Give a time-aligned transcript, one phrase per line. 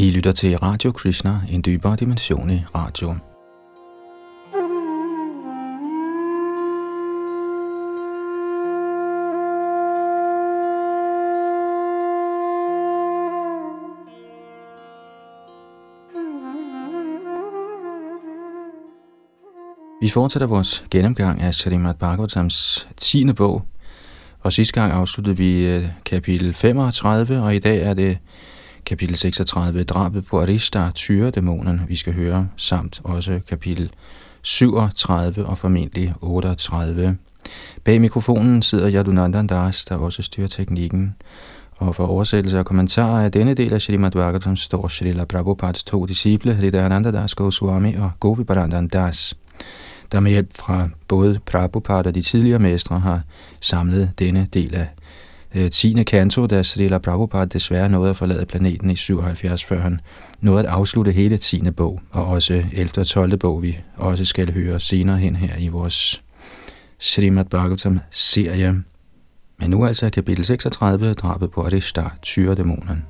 [0.00, 3.08] I lytter til Radio Krishna, en dybere dimension i radio.
[20.00, 23.32] Vi fortsætter vores gennemgang af Srimad Bhagavatams 10.
[23.32, 23.62] bog,
[24.40, 28.18] og sidste gang afsluttede vi øh, kapitel 35, og i dag er det
[28.88, 33.90] kapitel 36, drabet på Arishta, tyredæmonen, vi skal høre, samt også kapitel
[34.42, 37.16] 37 og formentlig 38.
[37.84, 41.14] Bag mikrofonen sidder Yadunandan Das, der også styrer teknikken.
[41.76, 46.06] Og for oversættelse og kommentarer af denne del af Srimad Bhagavatam står Srila Prabhupads to
[46.06, 49.36] disciple, Hridayananda Das Goswami og Gopi Barandan Das
[50.12, 53.22] der med hjælp fra både Prabhupada og de tidligere mestre har
[53.60, 54.88] samlet denne del af
[55.54, 56.02] Øh, 10.
[56.02, 60.00] kanto, da Srila Prabhupada desværre nåede at forlade planeten i 77, før han
[60.40, 61.70] nåede at afslutte hele 10.
[61.70, 62.98] bog, og også 11.
[62.98, 63.36] og 12.
[63.36, 66.22] bog, vi også skal høre senere hen her i vores
[66.98, 68.82] Srimad Bhagavatam-serie.
[69.58, 73.04] Men nu altså kapitel 36, drabet på Arishta, tyredæmonen.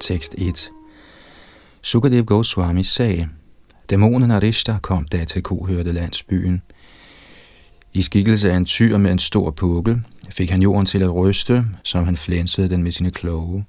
[0.00, 0.70] Tekst 1
[1.86, 3.28] Sukadev Goswami sagde,
[3.90, 6.62] Dæmonen Arishta kom da til kohørte landsbyen.
[7.92, 11.64] I skikkelse af en tyr med en stor pukkel, fik han jorden til at ryste,
[11.82, 13.64] som han flænsede den med sine kloge.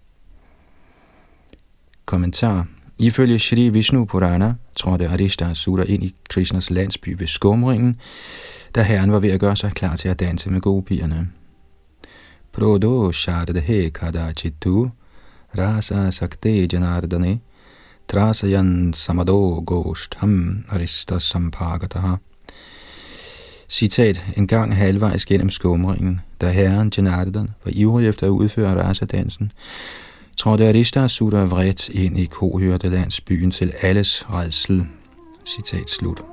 [2.06, 2.68] Kommentar
[3.00, 7.96] Ifølge Shri Vishnu Purana trådte Arishta Sura ind i Krishnas landsby ved skumringen,
[8.76, 11.30] da herren var ved at gøre sig klar til at danse med gopierne.
[12.52, 14.90] Prodo Shardhe Kadachitu
[15.58, 17.40] rasa sakte janardane
[18.08, 19.62] trasayan samado
[20.18, 22.16] ham arista sampagataha.
[23.70, 29.52] Citat, en gang halvvejs gennem skumringen, da herren Janardan var ivrig efter at udføre rasadansen,
[30.38, 32.92] trådte Arista Sutta vredt ind i kohørte
[33.22, 34.88] byen til alles redsel.
[35.46, 36.24] Citat slut.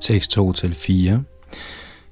[0.00, 1.31] Tekst 2-4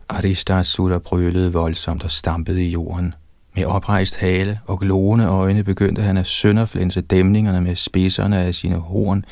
[0.09, 3.15] Aristasura brølede voldsomt og stampede i jorden.
[3.57, 8.77] Med oprejst hale og glående øjne begyndte han at sønderflænse dæmningerne med spidserne af sine
[8.77, 9.25] horn,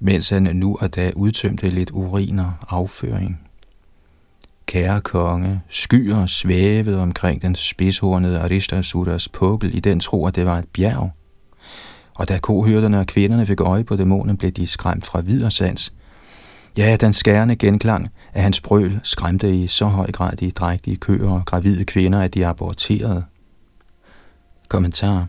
[0.00, 3.40] mens han nu og da udtømte lidt urin og afføring.
[4.66, 10.58] Kære konge, skyer svævede omkring den spidshornede Aristasuras pukkel i den tro, at det var
[10.58, 11.10] et bjerg.
[12.14, 15.92] Og da kohyrderne og kvinderne fik øje på dæmonen, blev de skræmt fra videre sans–
[16.76, 21.30] Ja, den skærende genklang af hans brøl skræmte i så høj grad de drægtige køer
[21.30, 23.24] og gravide kvinder, at de aborterede.
[24.68, 25.26] Kommentar.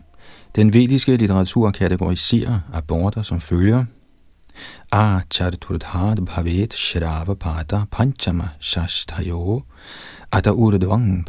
[0.56, 3.84] Den vediske litteratur kategoriserer aborter som følger.
[4.92, 9.62] A charturthad bhavet shrava pada panchama shashtayo
[10.32, 11.26] ada urdvang.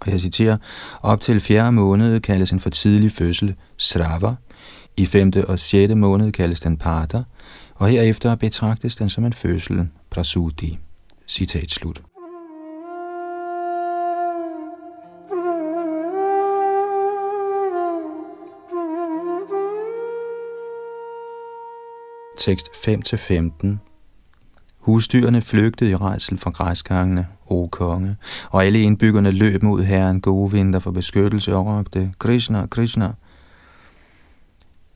[0.00, 0.56] Og jeg citerer,
[1.02, 4.34] op til fjerde måned kaldes en for tidlig fødsel srava,
[4.96, 7.22] i femte og sjette måned kaldes den pater,
[7.84, 10.78] og herefter betragtes den som en fødsel, prasuti.
[11.28, 12.02] Citat slut.
[22.38, 23.76] Tekst 5-15
[24.78, 28.16] Husdyrene flygtede i rejsel fra græsgangene, o konge,
[28.50, 33.12] og alle indbyggerne løb mod herren gode vinter for beskyttelse og råbte, Krishna, Krishna,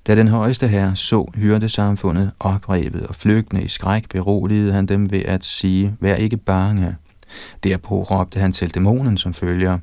[0.09, 5.23] da den højeste herre så hyrdesamfundet oprevet og flygtende i skræk, beroligede han dem ved
[5.25, 6.97] at sige, vær ikke bange.
[7.65, 9.79] Derpå råbte han til dæmonen som følger,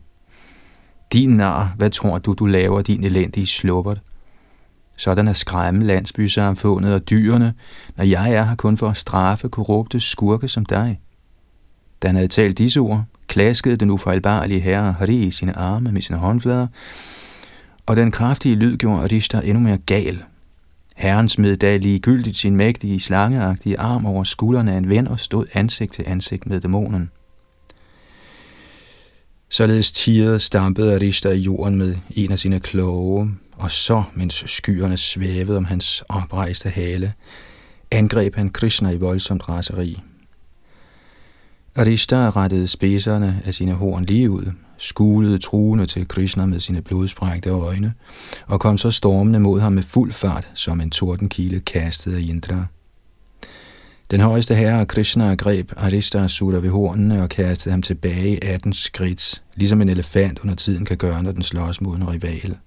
[1.14, 4.02] Din nar, hvad tror du, du laver, din elendige slubbert?
[4.98, 7.54] Sådan er skræmme landsbysamfundet og dyrene,
[7.96, 11.00] når jeg er her kun for at straffe korrupte skurke som dig.
[12.02, 16.02] Da han havde talt disse ord, klaskede den ufejlbarlige herre Hari i sine arme med
[16.02, 16.68] sine håndflader,
[17.86, 20.24] og den kraftige lyd gjorde Arishta endnu mere gal.
[20.96, 25.46] Herren smed da ligegyldigt sin mægtige, slangeagtige arm over skuldrene af en ven og stod
[25.54, 27.10] ansigt til ansigt med dæmonen.
[29.50, 34.98] Således tirede stampede Arishta i jorden med en af sine kloge, og så, mens skyerne
[34.98, 37.14] svævede om hans oprejste hale,
[37.92, 40.00] angreb han Krishna i voldsomt raseri.
[41.76, 47.50] Arishta rettede spidserne af sine horn lige ud, skulede truende til Krishna med sine blodsprængte
[47.50, 47.94] øjne,
[48.48, 52.66] og kom så stormende mod ham med fuld fart, som en tordenkile kastet af Indra.
[54.12, 59.42] Den højeste herre Krishna greb Aristasura ved hornene og kastede ham tilbage i 18 skridt,
[59.56, 62.58] ligesom en elefant under tiden kan gøre, når den slås mod en rival.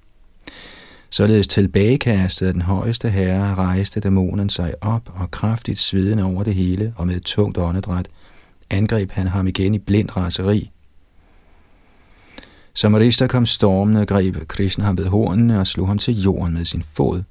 [1.11, 6.93] Således tilbagekastede den højeste herre rejste dæmonen sig op og kraftigt svedende over det hele,
[6.96, 8.08] og med et tungt åndedræt
[8.70, 10.70] angreb han ham igen i blind raseri.
[12.78, 16.64] Som Arista kom stormende, greb Krishna ham ved hornene og slog ham til jorden med
[16.64, 17.22] sin fod.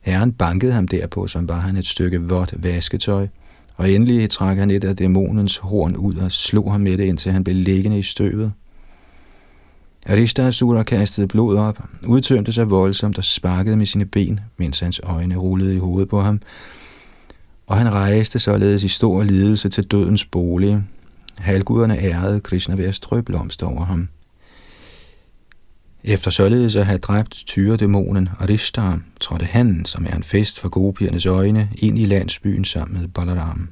[0.00, 3.26] Herren bankede ham derpå, som var han et stykke vådt vasketøj,
[3.76, 7.32] og endelig trak han et af dæmonens horn ud og slog ham med det, indtil
[7.32, 8.52] han blev liggende i støvet.
[10.06, 15.36] Aristasura kastede blod op, udtømte sig voldsomt og sparkede med sine ben, mens hans øjne
[15.36, 16.40] rullede i hovedet på ham,
[17.66, 20.82] og han rejste således i stor lidelse til dødens bolig.
[21.38, 24.08] Halvguderne ærede Krishna ved at strø blomster over ham.
[26.04, 31.26] Efter således at have dræbt tyredæmonen Arishtar, trådte han, som er en fest for gopiernes
[31.26, 33.68] øjne, ind i landsbyen sammen med Balaram.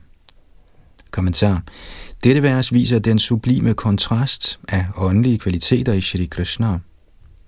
[1.10, 1.62] Kommentar.
[2.24, 6.78] Dette vers viser den sublime kontrast af åndelige kvaliteter i Shri Krishna.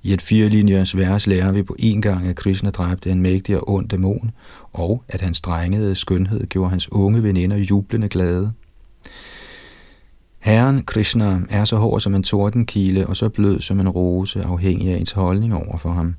[0.03, 3.71] I et firelinjers vers lærer vi på en gang, at Krishna dræbte en mægtig og
[3.71, 4.31] ond dæmon,
[4.73, 8.53] og at hans drengede skønhed gjorde hans unge veninder jublende glade.
[10.41, 14.93] Herren Krishna er så hård som en tordenkile og så blød som en rose, afhængig
[14.93, 16.15] af ens holdning over for ham.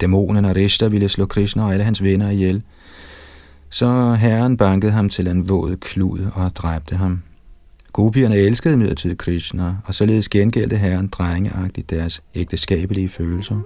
[0.00, 2.62] Dæmonen Arishta ville slå Krishna og alle hans venner ihjel,
[3.70, 7.22] så herren bankede ham til en våd klud og dræbte ham.
[7.92, 13.60] Gopierne elskede imidlertid Krishna, og således gengældte herren drengeagtigt deres ægteskabelige følelser.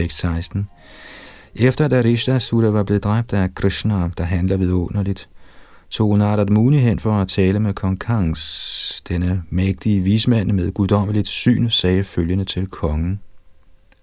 [0.00, 0.58] 6.16.
[1.54, 5.28] Efter da Rishta var blevet dræbt af Krishna, der handler vidunderligt,
[5.90, 9.02] tog Narad Muni hen for at tale med kong Kangs.
[9.08, 13.20] Denne mægtige vismand med guddommeligt syn sagde følgende til kongen.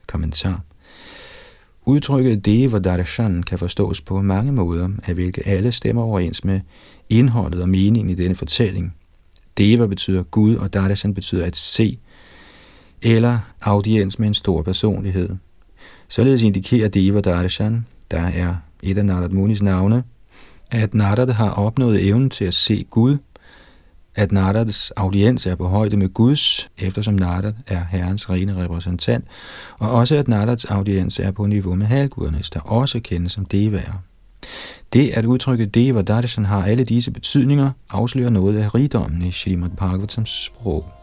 [0.07, 0.61] Kommentar.
[1.85, 6.61] Udtrykket Deva Darshan kan forstås på mange måder, af hvilke alle stemmer overens med
[7.09, 8.95] indholdet og meningen i denne fortælling.
[9.57, 11.99] Deva betyder Gud, og Darshan betyder at se,
[13.01, 15.29] eller audiens med en stor personlighed.
[16.13, 20.03] Således indikerer Deva Darshan, der er et af Narad Munis navne,
[20.71, 23.17] at Narad har opnået evnen til at se Gud,
[24.15, 29.25] at Narads audiens er på højde med Guds, eftersom Narad er herrens rene repræsentant,
[29.79, 34.03] og også at Narads audiens er på niveau med halvgudernes, der også kendes som Devaer.
[34.93, 39.69] Det at udtrykke Deva Darshan har alle disse betydninger, afslører noget af rigdommen i Srimad
[39.69, 41.02] Bhagavatams sprog.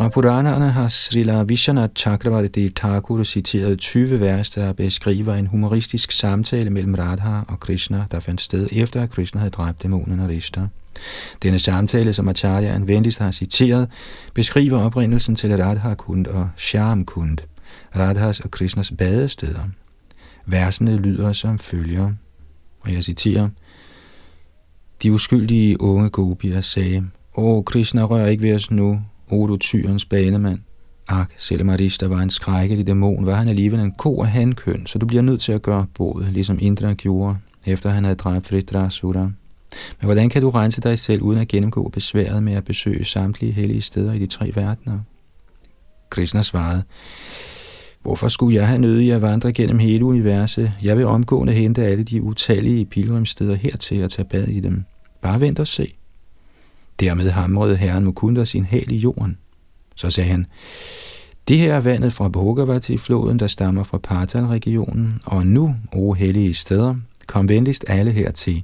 [0.00, 6.12] Fra Puranerne har Srila Vishwanath Chakravarti Dev Thakur citeret 20 vers, der beskriver en humoristisk
[6.12, 10.66] samtale mellem Radha og Krishna, der fandt sted efter, at Krishna havde dræbt dæmonen Arishta.
[11.42, 13.88] Denne samtale, som Acharya venligst har citeret,
[14.34, 17.38] beskriver oprindelsen til Radha Kund og Shyam Kund,
[17.96, 19.68] Radhas og Krishnas badesteder.
[20.46, 22.12] Versene lyder som følger,
[22.80, 23.48] og jeg citerer,
[25.02, 27.02] De uskyldige unge gopier sagde,
[27.36, 29.00] Åh, Krishna, rør ikke ved os nu,
[29.32, 30.58] Odo tyrens banemand.
[31.08, 34.98] Ak, selvom Arista var en skrækkelig dæmon, var han alligevel en ko af hankøn, så
[34.98, 39.20] du bliver nødt til at gøre både, ligesom Indra gjorde, efter han havde dræbt Vritrasura.
[40.00, 43.52] Men hvordan kan du rense dig selv uden at gennemgå besværet med at besøge samtlige
[43.52, 44.98] hellige steder i de tre verdener?
[46.10, 46.82] Krishna svarede,
[48.02, 50.72] Hvorfor skulle jeg have nødig at vandre gennem hele universet?
[50.82, 54.84] Jeg vil omgående hente alle de utallige pilgrimsteder hertil og tage bad i dem.
[55.22, 55.92] Bare vent og se.
[57.00, 59.38] Dermed hamrede herren Mukunda sin hæl i jorden.
[59.96, 60.46] Så sagde han,
[61.48, 66.94] det her er vandet fra Bhogavati-floden, der stammer fra Partal-regionen, og nu, o hellige steder,
[67.26, 68.62] kom venligst alle hertil.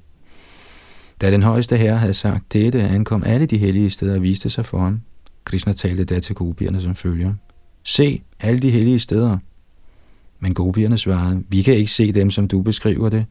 [1.21, 4.67] Da den højeste herre havde sagt dette, ankom alle de hellige steder og viste sig
[4.67, 5.01] for ham.
[5.45, 7.35] Krishna talte da til gopierne som følger.
[7.85, 9.39] Se, alle de hellige steder.
[10.41, 13.27] Men gopierne svarede, vi kan ikke se dem, som du beskriver det.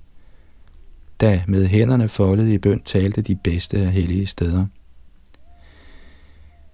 [1.22, 4.66] Da med hænderne foldet i bøn talte de bedste af hellige steder.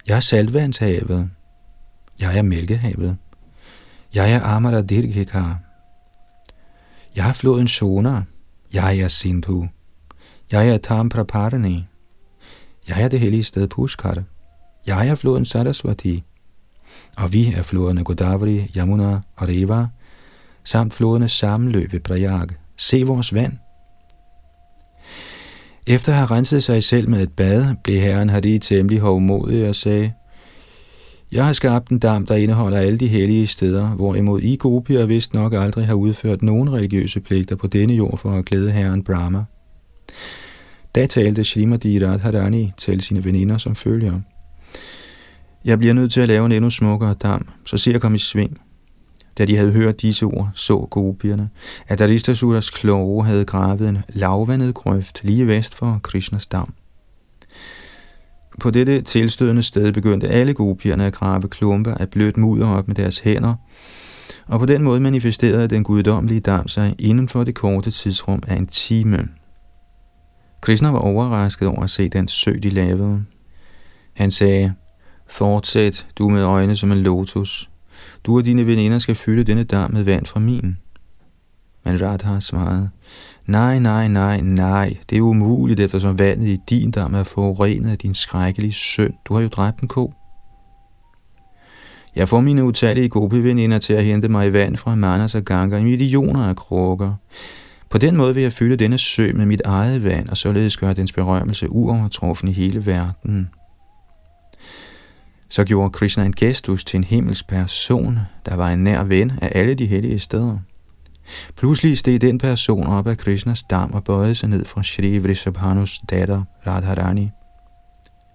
[0.07, 1.29] Jeg er saltvandshavet.
[2.19, 3.17] Jeg er mælkehavet.
[4.13, 5.59] Jeg er Amara Dirghikar.
[7.15, 8.21] Jeg er floden Sona.
[8.73, 9.67] Jeg er Sindhu.
[10.51, 11.87] Jeg er Tampraparani.
[12.87, 14.23] Jeg er det hellige sted Pushkar.
[14.85, 16.23] Jeg er floden Saraswati.
[17.17, 19.87] Og vi er floderne Godavari, Yamuna og Reva,
[20.63, 22.47] samt floderne sammenløb ved Prayag.
[22.77, 23.53] Se vores vand.
[25.87, 29.75] Efter at have renset sig selv med et bad, blev herren Hari temmelig hovmodig og
[29.75, 30.11] sagde,
[31.31, 35.33] Jeg har skabt en dam, der indeholder alle de hellige steder, hvorimod I gopier vist
[35.33, 39.43] nok aldrig har udført nogen religiøse pligter på denne jord for at glæde herren Brahma.
[40.95, 44.19] Da talte Srimati Radharani til sine veninder som følger.
[45.65, 48.19] Jeg bliver nødt til at lave en endnu smukkere dam, så se at komme i
[48.19, 48.61] sving.
[49.37, 51.49] Da de havde hørt disse ord, så gopierne,
[51.87, 56.73] at Aristasuras kloge havde gravet en lavvandet grøft lige vest for Krishnas dam.
[58.59, 62.95] På dette tilstødende sted begyndte alle gopierne at grave klumper af blødt mudder op med
[62.95, 63.55] deres hænder,
[64.47, 68.55] og på den måde manifesterede den guddommelige dam sig inden for det korte tidsrum af
[68.55, 69.27] en time.
[70.61, 73.23] Krishna var overrasket over at se den sø, de lavede.
[74.13, 74.73] Han sagde,
[75.27, 77.70] Fortsæt, du med øjne som en lotus.
[78.23, 80.77] Du og dine veninder skal fylde denne dam med vand fra min.
[81.85, 82.89] Men Radha svarede,
[83.45, 87.97] nej, nej, nej, nej, det er umuligt, eftersom vandet i din dam er forurenet af
[87.97, 89.13] din skrækkelige søn.
[89.25, 90.13] Du har jo dræbt en ko.
[92.15, 95.83] Jeg får mine utallige gopiveninder til at hente mig vand fra Manas og Ganga i
[95.83, 97.13] millioner af krukker.
[97.89, 100.93] På den måde vil jeg fylde denne sø med mit eget vand, og således gøre
[100.93, 103.49] dens berømmelse uovertruffen i hele verden.
[105.51, 109.51] Så gjorde Krishna en gestus til en himmelsk person, der var en nær ven af
[109.55, 110.57] alle de hellige steder.
[111.55, 115.99] Pludselig steg den person op af Krishnas dam og bøjede sig ned fra Shri Vrishabhanus
[116.09, 117.29] datter Radharani.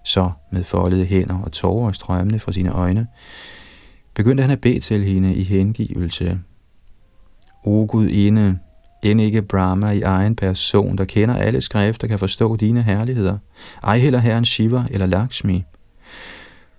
[0.05, 3.07] Så med foldede hænder og tårer strømmende fra sine øjne,
[4.15, 6.39] begyndte han at bede til hende i hengivelse.
[7.63, 8.59] O Gud ene,
[9.03, 13.37] end ikke Brahma i egen person, der kender alle skrifter, kan forstå dine herligheder.
[13.83, 15.63] Ej heller herren Shiva eller Lakshmi.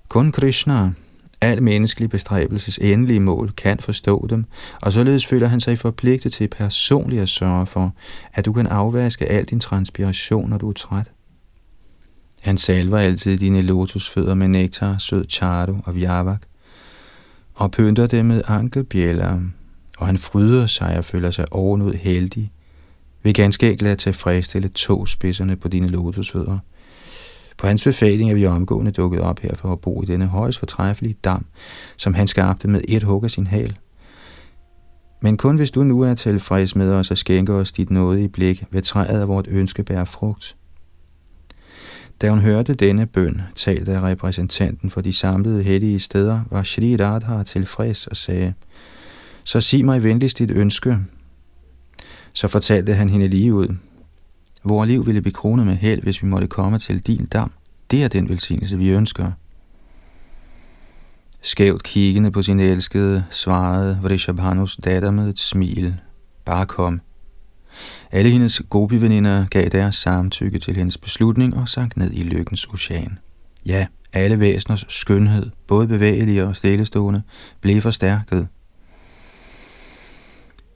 [0.09, 0.93] Kun Krishna,
[1.41, 4.45] al menneskelig bestræbelses endelige mål, kan forstå dem,
[4.83, 7.95] og således føler han sig forpligtet til personligt at sørge for,
[8.35, 11.11] at du kan afvaske al din transpiration, når du er træt.
[12.41, 16.43] Han salver altid dine lotusfødder med nektar, sød chardu og viavak,
[17.55, 19.41] og pynter dem med ankelbjæller,
[19.99, 22.53] og han fryder sig og føler sig ovenud heldig,
[23.23, 26.59] ved ganske enkelt at tilfredsstille to spidserne på dine lotusfødder.
[27.59, 30.59] På hans befaling er vi omgående dukket op her for at bo i denne højst
[30.59, 31.47] fortræffelige dam,
[31.97, 33.77] som han skabte med et hug af sin hal.
[35.23, 38.29] Men kun hvis du nu er tilfreds med os og skænker os dit nåde i
[38.29, 40.57] blik, ved træet af vort ønske bære frugt.
[42.21, 46.97] Da hun hørte denne bøn, talte af repræsentanten for de samlede hellige steder, var Shri
[46.97, 48.55] Radha tilfreds og sagde,
[49.45, 50.99] så sig mig venligst dit ønske.
[52.33, 53.77] Så fortalte han hende lige ud,
[54.69, 57.53] Vores liv ville blive kronet med held, hvis vi måtte komme til din dam.
[57.91, 59.33] Det er den velsignelse, vi ønsker.
[61.43, 66.01] Skævt kiggende på sin elskede, svarede Vrishabhanus datter med et smil.
[66.45, 67.01] Bare kom.
[68.11, 73.19] Alle hendes gopiveninder gav deres samtykke til hendes beslutning og sank ned i lykkens ocean.
[73.67, 77.23] Ja, alle væseners skønhed, både bevægelige og stillestående,
[77.61, 78.49] blev forstærket–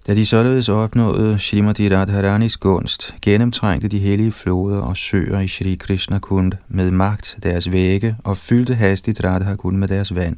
[0.06, 5.74] da de således opnåede Shrimati Radharanis gunst, gennemtrængte de hellige floder og søer i Shri
[5.74, 10.36] Krishna Kund med magt deres vægge og fyldte hastigt Radha Kund med deres vand.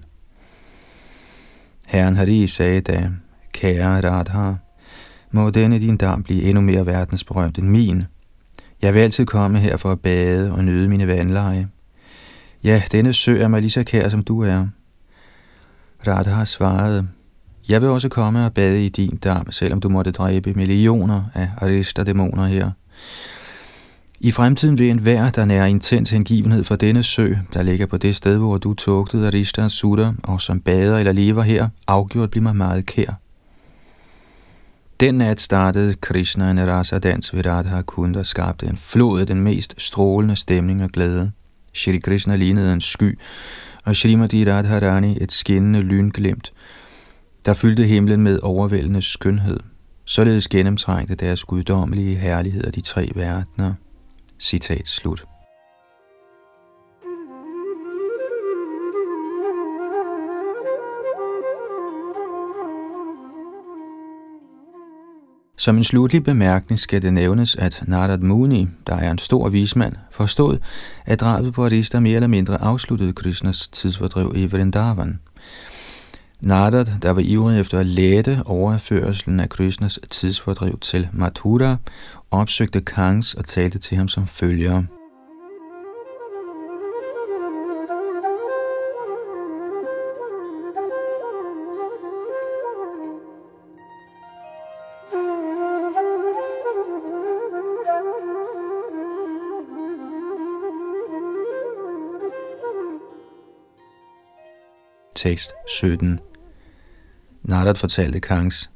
[1.87, 3.11] Herren Hari sagde da,
[3.53, 4.53] kære Radha,
[5.31, 8.05] må denne din dam blive endnu mere verdensberømt end min.
[8.83, 11.69] Jeg vil altid komme her for at bade og nyde mine vandleje.
[12.65, 14.67] Ja, denne sø er mig lige så kær, som du er.
[16.07, 17.09] Radha svarede,
[17.69, 21.49] jeg vil også komme og bade i din dam, selvom du måtte dræbe millioner af
[21.57, 22.71] Arista-dæmoner her.
[24.21, 28.17] I fremtiden vil enhver, der nærer intens hengivenhed for denne sø, der ligger på det
[28.17, 32.57] sted, hvor du tugtede Arista Sutter, og som bader eller lever her, afgjort blive mig
[32.57, 33.21] meget kær.
[35.01, 39.27] Den nat startede Krishna en rasa dans ved Radha Kund og skabte en flod af
[39.27, 41.33] den mest strålende stemning og glæde.
[41.75, 43.19] Shri Krishna lignede en sky,
[43.85, 46.53] og Srimati Radharani et skinnende lynglimt,
[47.45, 49.61] der fyldte himlen med overvældende skønhed.
[50.05, 53.75] Således gennemtrængte deres guddommelige herligheder de tre verdener.
[54.39, 55.25] Citat slut.
[65.59, 69.97] Som en slutlig bemærkning skal det nævnes, at Narad Muni, der er en stor vismand,
[70.11, 70.59] forstod,
[71.07, 75.19] at drabet på Arista mere eller mindre afsluttede Krishnas tidsfordriv i Vrindavan–
[76.45, 81.77] Narad, der var ivrig efter at lette overførselen af Krishnas tidsfordriv til Mathura,
[82.31, 84.83] opsøgte Kangs og talte til ham som følger.
[105.15, 106.21] Tekst 17
[107.45, 108.71] Narad fortalte Kangs,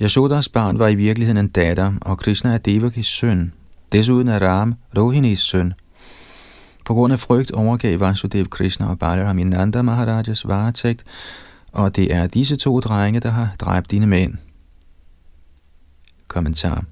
[0.00, 3.52] Yashodas barn var i virkeligheden en datter, og Krishna er Devakis søn.
[3.92, 5.72] Desuden er Ram Rohinis søn.
[6.84, 11.04] På grund af frygt overgav Vasudev Krishna og Balaram i Nanda Maharajas varetægt,
[11.72, 14.34] og det er disse to drenge, der har dræbt dine mænd.
[16.28, 16.84] Kommentar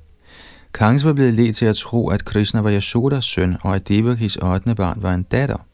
[0.74, 4.36] Kangs var blevet ledt til at tro, at Krishna var Yashodas søn, og at Devakis
[4.36, 4.74] 8.
[4.74, 5.66] barn var en datter.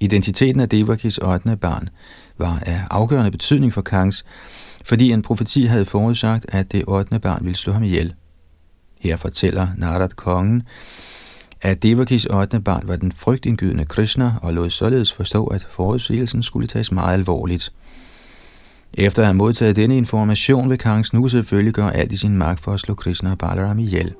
[0.00, 1.56] Identiteten af Devakis 8.
[1.56, 1.88] barn
[2.38, 4.24] var af afgørende betydning for Kangs,
[4.84, 7.18] fordi en profeti havde forudsagt, at det 8.
[7.18, 8.14] barn ville slå ham ihjel.
[9.00, 10.62] Her fortæller Narad kongen,
[11.62, 12.60] at Devakis 8.
[12.60, 17.72] barn var den frygtindgydende Krishna og lod således forstå, at forudsigelsen skulle tages meget alvorligt.
[18.94, 22.60] Efter at have modtaget denne information vil Kangs nu selvfølgelig gøre alt i sin magt
[22.60, 24.14] for at slå Krishna og Balaram ihjel.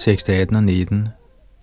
[0.00, 1.08] Tekst 18 og 19.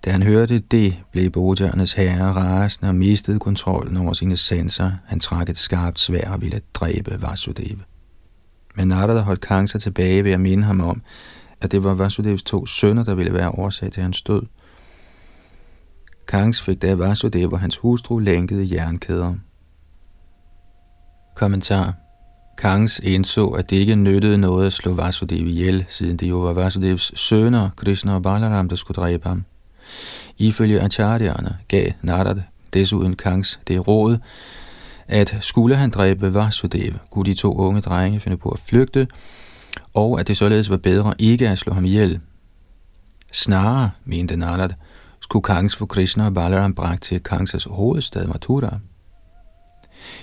[0.06, 4.92] Da han hørte det, blev Bodjørnes herre rasende og mistede kontrollen over sine sanser.
[5.06, 7.84] Han trak et skarpt svær og ville dræbe Vasudeva.
[8.76, 11.02] Men Narada holdt Kang sig tilbage ved at minde ham om,
[11.62, 14.42] at det var Vasudevs to sønner, der ville være årsag til hans død.
[16.28, 19.34] Kangs fik da Vasudev og hans hustru lænkede jernkæder.
[21.36, 22.07] Kommentar
[22.58, 26.54] Kangs indså, at det ikke nyttede noget at slå Vasudev ihjel, siden det jo var
[26.54, 29.46] Vasudevs sønner, Krishna og Balaram, der skulle dræbe ham.
[30.38, 32.42] Ifølge acharyerne gav Narad
[32.74, 34.18] desuden Kangs det råd,
[35.08, 39.08] at skulle han dræbe Vasudev, kunne de to unge drenge finde på at flygte,
[39.96, 42.20] og at det således var bedre ikke at slå ham ihjel.
[43.32, 44.70] Snarere, mente Narad,
[45.20, 48.80] skulle Kangs få Krishna og Balaram bragt til Kangsas hovedstad Mathura.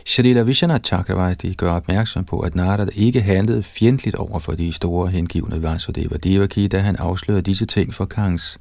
[0.05, 5.09] Shrila Vishana Chakravarti gør opmærksom på, at Narada ikke handlede fjendtligt over for de store
[5.09, 8.59] hengivne Vasudeva Devaki, da han afslørede disse ting for Kangs.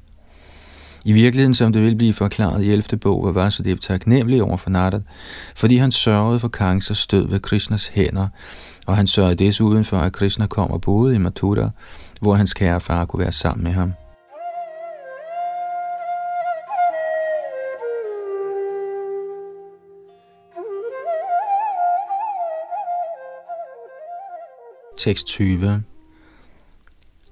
[1.06, 2.98] I virkeligheden, som det vil blive forklaret i 11.
[2.98, 5.00] bog, var Vasudev taknemmelig over for Narada,
[5.56, 8.28] fordi han sørgede for Kangs og stød ved Krishnas hænder,
[8.86, 11.70] og han sørgede desuden for, at Krishna kom og boede i Mathura,
[12.22, 13.94] hvor hans kære far kunne være sammen med ham.
[25.04, 25.84] Tekst 20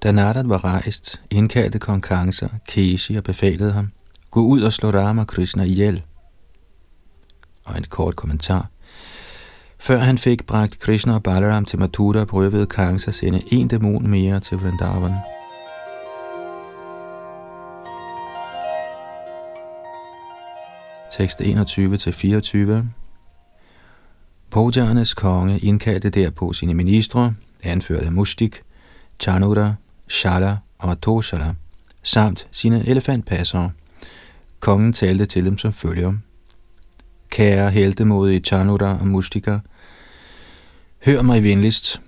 [0.02, 3.90] Da Narad var rejst, indkaldte kong Kansa Keshi og befalede ham,
[4.30, 6.02] gå ud og slå Rama Krishna ihjel.
[7.66, 8.70] Og en kort kommentar.
[9.78, 14.06] Før han fik bragt Krishna og Balaram til Mathura, prøvede Kansa at sende en dæmon
[14.06, 15.14] mere til Vrindavan.
[21.12, 22.84] Tekst 21-24
[24.50, 28.62] Pojarnes konge indkaldte derpå sine ministre, anført af Mustik,
[29.20, 29.74] Chanura,
[30.08, 31.54] Shala og Toshala,
[32.02, 33.70] samt sine elefantpassere.
[34.60, 36.12] Kongen talte til dem som følger.
[37.30, 39.58] Kære heltemodige Chanura og Mustika,
[41.04, 42.00] hør mig venligst.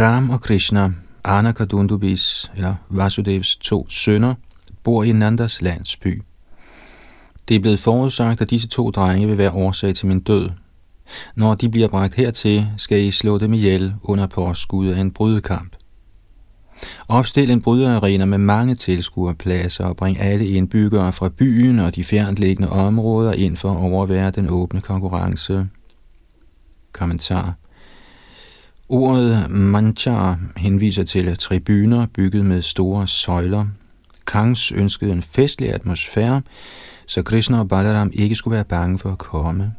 [0.00, 0.92] Ram og Krishna,
[1.24, 4.34] Anakadundubis eller Vasudevs to sønner,
[4.82, 6.22] bor i Nandas landsby.
[7.48, 10.50] Det er blevet forudsagt, at disse to drenge vil være årsag til min død,
[11.36, 15.76] når de bliver bragt hertil, skal I slå dem ihjel under påskud af en brydekamp.
[17.08, 22.70] Opstil en brydearena med mange tilskuerpladser og bring alle indbyggere fra byen og de fjerntliggende
[22.70, 25.66] områder ind for at overvære den åbne konkurrence.
[26.92, 27.54] Kommentar
[28.88, 33.66] Ordet manchar henviser til tribuner bygget med store søjler.
[34.26, 36.42] Kangs ønskede en festlig atmosfære,
[37.06, 39.72] så Krishna og Balaram ikke skulle være bange for at komme.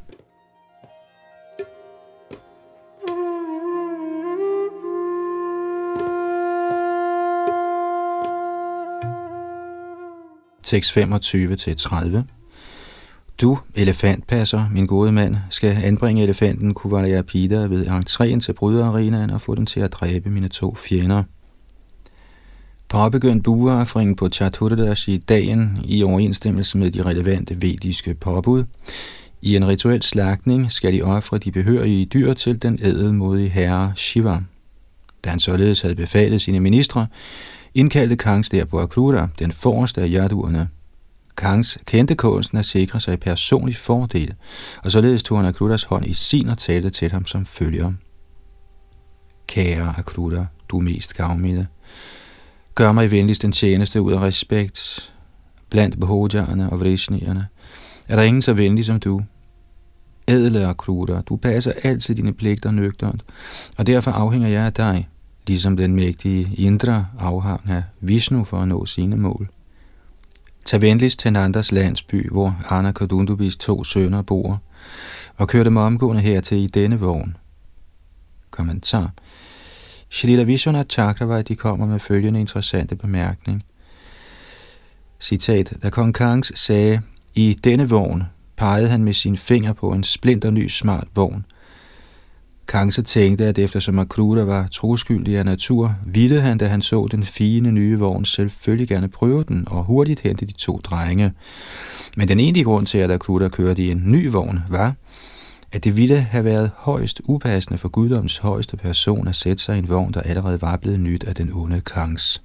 [10.63, 12.17] Tekst 25-30.
[13.41, 19.41] Du, elefantpasser, min gode mand, skal anbringe elefanten Kuvalaya Pida ved entréen til bryderarenaen og
[19.41, 21.23] få den til at dræbe mine to fjender.
[22.89, 28.63] Påbegynd bueoffringen på Chaturdashi dagen i overensstemmelse med de relevante vediske påbud.
[29.41, 34.39] I en rituel slagtning skal de ofre de behørige dyr til den ædelmodige herre Shiva.
[35.23, 37.07] Da han således havde befalet sine ministre,
[37.73, 40.69] indkaldte Kangs derpå Akrura, den forreste af jaduerne.
[41.37, 44.33] Kangs kendte kunsten at sikre sig personlig fordel,
[44.83, 47.93] og således tog han Akrutas hånd i sin og talte til ham som følger.
[49.47, 51.67] Kære Akruta, du er mest gavmilde.
[52.75, 55.13] Gør mig venligst den tjeneste ud af respekt.
[55.69, 57.47] Blandt behodjerne og vrishnierne
[58.07, 59.21] er der ingen så venlig som du.
[60.27, 63.23] Ædle Akruta, du passer altid dine pligter nøgternt,
[63.77, 65.09] og derfor afhænger jeg af dig
[65.47, 69.49] ligesom den mægtige Indra afhang af Vishnu for at nå sine mål.
[70.65, 74.61] Tag venligst til Nandas landsby, hvor Anna Kodundubis to sønner bor,
[75.37, 77.37] og kør dem omgående hertil i denne vogn.
[78.51, 79.11] Kommentar.
[80.09, 83.63] Shrita Vishwanath Chakravarti kommer med følgende interessante bemærkning.
[85.19, 85.73] Citat.
[85.83, 87.01] Da kong Kangs sagde,
[87.35, 88.23] i denne vogn
[88.57, 91.45] pegede han med sin finger på en splinterny smart vogn.
[92.67, 97.23] Kangse tænkte, at eftersom Makruta var troskyldig af natur, ville han, da han så den
[97.23, 101.33] fine nye vogn, selvfølgelig gerne prøve den og hurtigt hente de to drenge.
[102.17, 104.93] Men den egentlige grund til, at Akruta kørte i en ny vogn, var,
[105.71, 109.79] at det ville have været højst upassende for guddoms højeste person at sætte sig i
[109.79, 112.43] en vogn, der allerede var blevet nyt af den onde Kangs.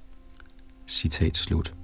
[0.87, 1.78] Citat slut.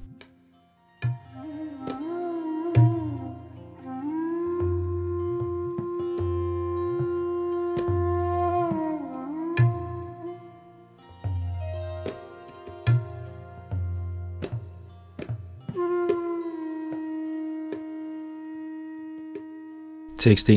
[20.25, 20.53] Tekst 31-33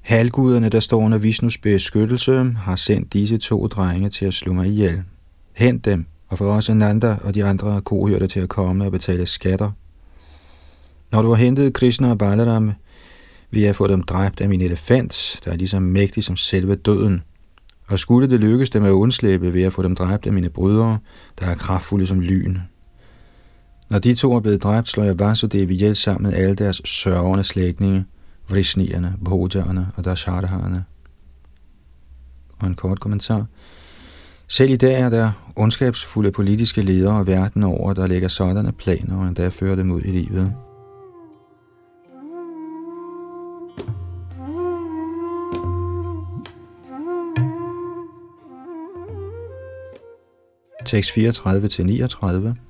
[0.00, 4.66] Halguderne, der står under Vishnus beskyttelse, har sendt disse to drenge til at slå mig
[4.66, 5.02] ihjel.
[5.52, 9.26] Hent dem, og få også Nanda og de andre kohørte til at komme og betale
[9.26, 9.70] skatter.
[11.12, 12.72] Når du har hentet Krishna og Balaram,
[13.50, 16.74] vil jeg få dem dræbt af min elefant, der er lige så mægtig som selve
[16.74, 17.22] døden.
[17.88, 20.98] Og skulle det lykkes dem at undslippe, vil jeg få dem dræbt af mine brødre,
[21.40, 22.56] der er kraftfulde som lyn.
[23.90, 27.44] Når de to er blevet dræbt, slår jeg Vasudev ihjel sammen med alle deres sørgende
[27.44, 28.04] slægtninge,
[28.48, 30.84] Vrishnierne, bhojaerne og Dasharahane.
[32.60, 33.46] Og en kort kommentar.
[34.48, 39.28] Selv i dag er der ondskabsfulde politiske ledere verden over, der lægger sådanne planer og
[39.28, 40.52] endda fører dem ud i livet.
[50.86, 52.69] Tekst 34-39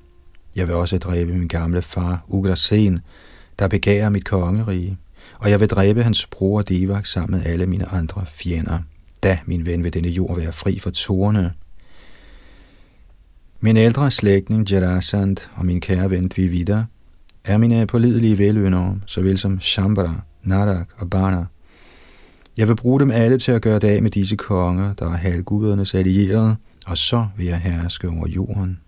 [0.57, 3.01] jeg vil også dræbe min gamle far, Ugrasen,
[3.59, 4.99] der begærer mit kongerige,
[5.39, 8.79] og jeg vil dræbe hans bror Divak sammen med alle mine andre fjender.
[9.23, 11.53] Da, min ven, vil denne jord være fri for tårne.
[13.61, 16.85] Min ældre slægtning Jarasand og min kære ven Dvivida
[17.45, 21.45] er mine pålidelige velønder, såvel som Shambara, Narak og Bana.
[22.57, 25.95] Jeg vil bruge dem alle til at gøre dag med disse konger, der er halvgudernes
[25.95, 28.81] allierede, og så vil jeg herske over jorden.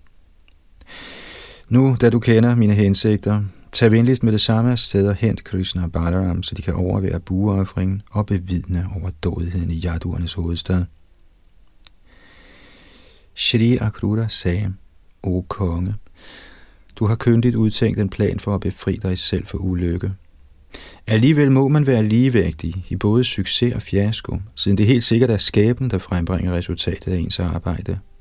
[1.73, 5.83] Nu, da du kender mine hensigter, tag venligst med det samme sted og hent Krishna
[5.85, 10.85] og Balaram, så de kan overvære bueoffringen og bevidne over dådigheden i jaduernes hovedstad.
[13.35, 14.75] Shri Akruta sagde,
[15.23, 15.95] O konge,
[16.97, 20.13] du har køndigt udtænkt en plan for at befri dig selv for ulykke.
[21.07, 25.39] Alligevel må man være ligevægtig i både succes og fiasko, siden det helt sikkert er
[25.39, 27.99] skæben, der frembringer resultatet af ens arbejde–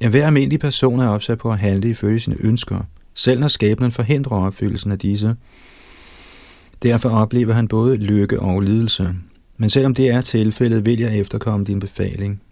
[0.00, 2.80] en hver almindelig person er opsat på at handle ifølge sine ønsker,
[3.14, 5.36] selv når skæbnen forhindrer opfyldelsen af disse.
[6.82, 9.14] Derfor oplever han både lykke og lidelse.
[9.56, 12.42] Men selvom det er tilfældet, vil jeg efterkomme din befaling.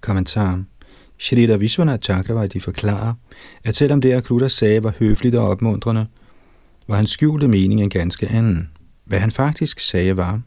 [0.00, 0.62] Kommentar
[1.18, 3.14] Shrita Vishwanath Chakravarti forklarer,
[3.64, 6.06] at selvom det Akluta sagde var høfligt og opmuntrende,
[6.88, 8.70] var hans skjulte mening en ganske anden.
[9.04, 10.40] Hvad han faktisk sagde var,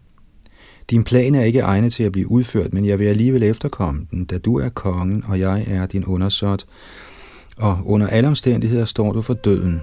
[0.91, 4.25] din plan er ikke egnet til at blive udført, men jeg vil alligevel efterkomme den,
[4.25, 6.65] da du er kongen, og jeg er din undersåt,
[7.57, 9.81] og under alle omstændigheder står du for døden.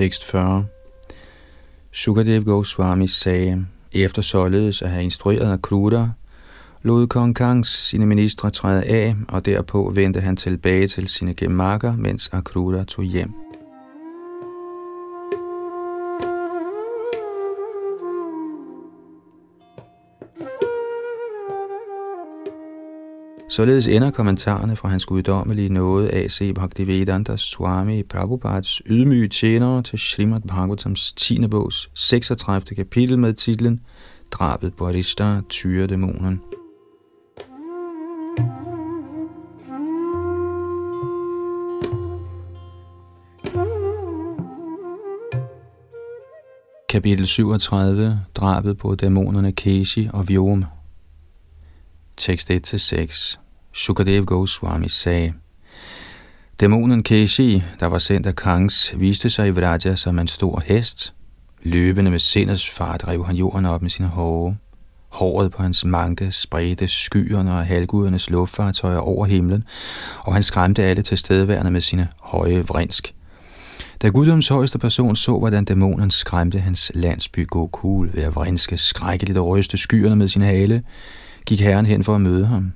[0.00, 0.64] Tekst 40
[1.92, 6.08] Sukadev Goswami sagde, efter således at have instrueret Akruta,
[6.82, 11.96] lod kong Kangs sine ministre træde af, og derpå vendte han tilbage til sine gemakker,
[11.96, 13.49] mens Akruta tog hjem.
[23.50, 26.52] Således ender kommentarerne fra hans guddommelige nåde A.C.
[26.54, 31.46] Bhaktivedanta Swami Prabhupads ydmyge tjenere til Srimad Bhagavatams 10.
[31.46, 32.76] bogs 36.
[32.76, 33.80] kapitel med titlen
[34.30, 36.40] Drabet på Arishta, tyredæmonen.
[46.88, 48.20] Kapitel 37.
[48.34, 50.64] Drabet på dæmonerne Keshi og Vyom
[52.20, 53.38] tekst 1-6.
[53.72, 55.32] Sukadev Goswami sagde,
[56.60, 61.14] Dæmonen Keshi, der var sendt af Kangs, viste sig i Vraja som en stor hest,
[61.62, 64.56] Løbende med sindets fart drev han jorden op med sine hove.
[65.08, 69.64] Håret på hans manke spredte skyerne og halvgudernes luftfartøjer over himlen,
[70.18, 73.14] og han skræmte alle til stedværende med sine høje vrinsk.
[74.02, 79.38] Da guddoms højeste person så, hvordan dæmonen skræmte hans landsby Gokul ved at vrinske skrækkeligt
[79.38, 80.82] og ryste skyerne med sin hale,
[81.50, 82.72] gik herren hen for at møde ham.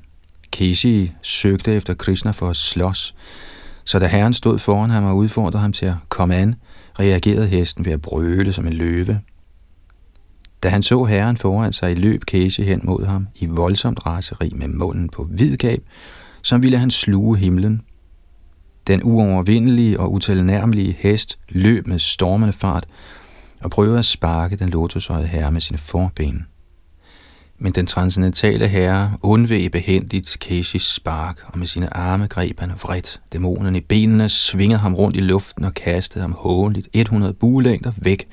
[0.53, 3.15] Keshi søgte efter Krishna for at slås,
[3.85, 6.55] så da herren stod foran ham og udfordrede ham til at komme an,
[7.01, 9.21] reagerede hesten ved at brøle som en løve.
[10.63, 14.69] Da han så herren foran sig, løb Keshi hen mod ham i voldsomt raseri med
[14.69, 15.83] munden på hvid gab,
[16.43, 17.83] som ville han sluge himlen.
[18.87, 22.87] Den uovervindelige og utilnærmelige hest løb med stormende fart
[23.61, 26.47] og prøvede at sparke den lotusøjede herre med sine forben.
[27.65, 33.21] Men den transcendentale herre undveg behendigt Keshis spark, og med sine arme greb han vredt
[33.33, 38.27] dæmonen i benene, svingede ham rundt i luften og kastede ham hånligt 100 buelængder væk,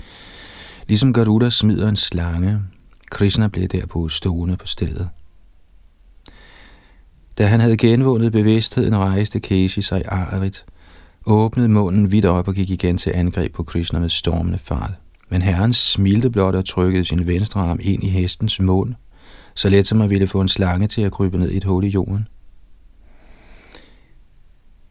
[0.87, 2.61] ligesom Garuda smider en slange.
[3.11, 5.09] Krishna blev derpå stående på stedet.
[7.37, 10.65] Da han havde genvundet bevidstheden, rejste Keshi sig arigt,
[11.25, 14.91] åbnede munden vidt op og gik igen til angreb på Krishna med stormende fart.
[15.29, 18.95] Men herren smilte blot og trykkede sin venstre arm ind i hestens mund,
[19.55, 21.83] så let som man ville få en slange til at krybe ned i et hul
[21.83, 22.27] i jorden.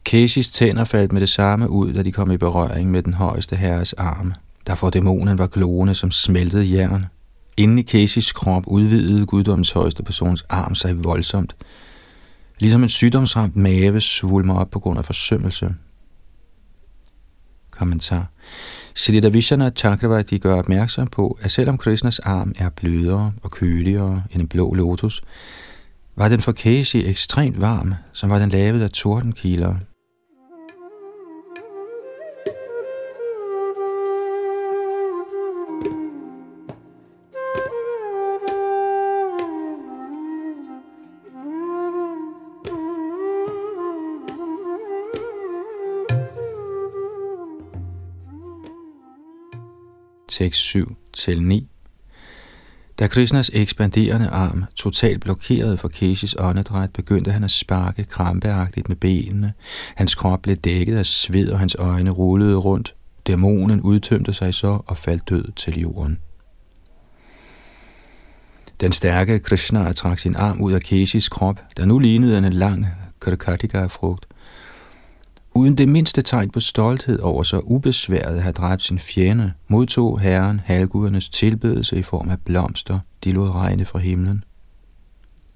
[0.03, 3.55] Keshis tænder faldt med det samme ud, da de kom i berøring med den højeste
[3.55, 4.33] herres arm.
[4.75, 7.05] for dæmonen var glående som smeltet jern.
[7.57, 11.55] Inden i Keshis krop udvidede guddommens højeste persons arm sig voldsomt,
[12.61, 15.75] Ligesom en sygdomsramt mave svulmer op på grund af forsømmelse.
[17.71, 18.31] Kommentar.
[18.95, 24.41] Siddhita Vishana Chakravarti gør opmærksom på, at selvom Krishnas arm er blødere og køligere end
[24.41, 25.21] en blå lotus,
[26.15, 29.75] var den for Kesi ekstremt varm, som var den lavet af tordenkilder,
[50.41, 51.65] 6-7-9.
[52.99, 58.95] Da Krishnas ekspanderende arm totalt blokerede for Keshis åndedræt, begyndte han at sparke krampeagtigt med
[58.95, 59.53] benene.
[59.95, 62.95] Hans krop blev dækket af sved, og hans øjne rullede rundt.
[63.27, 66.19] Dæmonen udtømte sig så og faldt død til jorden.
[68.81, 72.85] Den stærke Krishna trak sin arm ud af Keshis krop, der nu lignede en lang
[73.21, 74.25] Kirkatika-frugt,
[75.53, 80.19] Uden det mindste tegn på stolthed over så ubesværet at have dræbt sin fjende, modtog
[80.19, 84.43] herren halvgudernes tilbedelse i form af blomster, de lod regne fra himlen.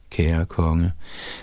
[0.10, 0.92] Kære konge,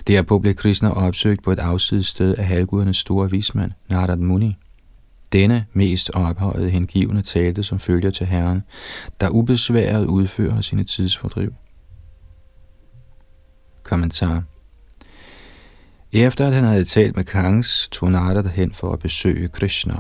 [0.07, 4.57] derpå blev Krishna opsøgt på et afsides sted af halvgudernes store vismand, Narad Muni.
[5.33, 8.63] Denne mest ophøjede hengivne talte som følger til herren,
[9.21, 11.55] der ubesværet udfører sine tidsfordriv.
[13.83, 14.43] Kommentar
[16.21, 19.95] efter at han havde talt med Kangs, tog Narada hen for at besøge Krishna.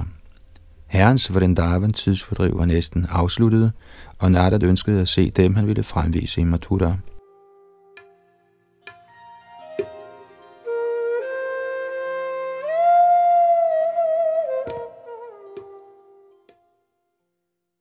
[0.86, 3.72] Herrens Vrindavan tidsfordriv var næsten afsluttet,
[4.18, 6.96] og Narada ønskede at se dem, han ville fremvise i Mathura.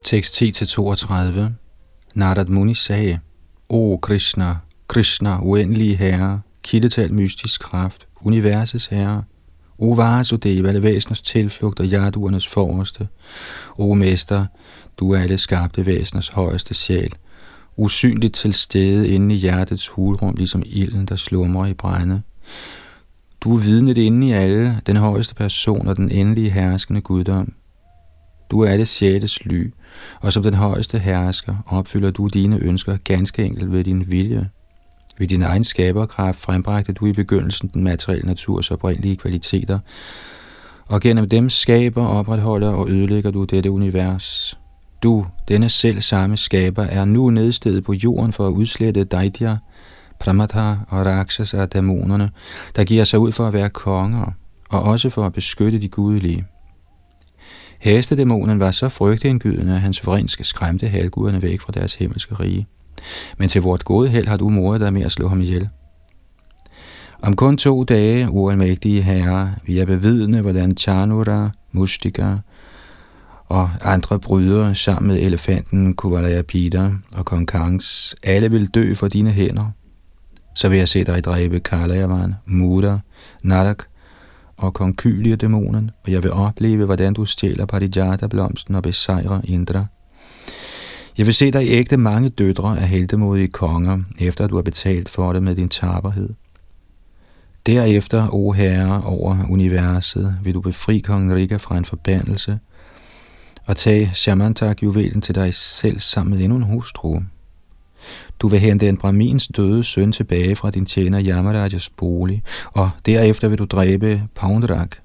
[0.06, 1.41] Tekst 10-32
[2.15, 3.20] Narad Muni sagde,
[3.70, 4.56] O Krishna,
[4.88, 9.23] Krishna, uendelige herre, kildetal mystisk kraft, universets herre,
[9.81, 13.07] O Vasudeva, alle væseners tilflugt og jaduernes forreste.
[13.79, 14.45] O Mester,
[14.97, 17.13] du er alle skabte væseners højeste sjæl,
[17.77, 22.21] usynligt til stede inde i hjertets hulrum, ligesom ilden, der slumrer i brænde.
[23.41, 27.53] Du er vidnet inde i alle, den højeste person og den endelige herskende guddom.
[28.51, 29.73] Du er alle sjæles ly,
[30.21, 34.49] og som den højeste hersker opfylder du dine ønsker ganske enkelt ved din vilje.
[35.17, 39.80] Ved din egen skaberkraft frembragte du i begyndelsen den materielle naturs oprindelige kvaliteter,
[40.88, 44.58] og gennem dem skaber, opretholder og ødelægger du dette univers.
[45.04, 49.58] Du, denne selv samme skaber, er nu nedstedet på jorden for at udslette Daitya,
[50.19, 52.30] Pramatha og Rakshas af dæmonerne,
[52.76, 54.32] der giver sig ud for at være konger,
[54.69, 56.45] og også for at beskytte de gudelige.
[57.80, 62.67] Hestedæmonen var så frygtindgydende, at hans vrinske skræmte halvguderne væk fra deres himmelske rige
[63.37, 65.69] men til vort gode held har du moret dig med at slå ham ihjel.
[67.23, 72.35] Om kun to dage, ualmægtige herre, vi er bevidne, hvordan Chanura, Mustika
[73.45, 79.31] og andre brydere sammen med elefanten Kuvalayapida og kong Kangs, alle vil dø for dine
[79.31, 79.71] hænder.
[80.55, 82.97] Så vil jeg se dig dræbe Kalayavan, Muda,
[83.43, 83.83] Nadak
[84.57, 85.01] og kong
[85.41, 89.85] dæmonen, og jeg vil opleve, hvordan du stjæler Parijata-blomsten og besejrer Indra.
[91.17, 95.10] Jeg vil se dig ægte mange døtre af heldemodige konger, efter at du har betalt
[95.10, 96.30] for det med din taberhed.
[97.65, 102.60] Derefter, o Herre over universet, vil du befri kongen Rika fra en forbandelse
[103.65, 107.19] og tage Shamantak-juvelen til dig selv sammen med endnu en hustru.
[108.39, 113.47] Du vil hente en Brahmins døde søn tilbage fra din tjener Yamarajas bolig, og derefter
[113.47, 114.95] vil du dræbe Poundrak,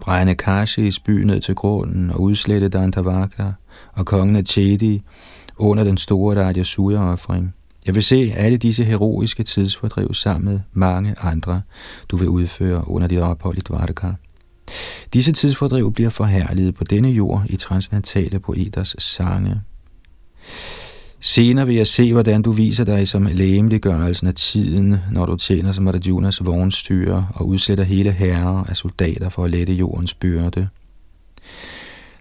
[0.00, 3.52] brænde Kashis by ned til grunden og udslette Dantavaka
[3.92, 5.02] og kongen af Chedi
[5.60, 7.54] under den store Rajasuya-offring.
[7.86, 11.62] Jeg vil se alle disse heroiske tidsfordriv sammen med mange andre,
[12.08, 14.12] du vil udføre under dit ophold i Dvarka.
[15.12, 19.60] Disse tidsfordriv bliver forherliget på denne jord i transnatale poeters sange.
[21.20, 25.72] Senere vil jeg se, hvordan du viser dig som lægemliggørelsen af tiden, når du tjener
[25.72, 30.68] som Arjunas vognstyre og udsætter hele herrer af soldater for at lette jordens byrde.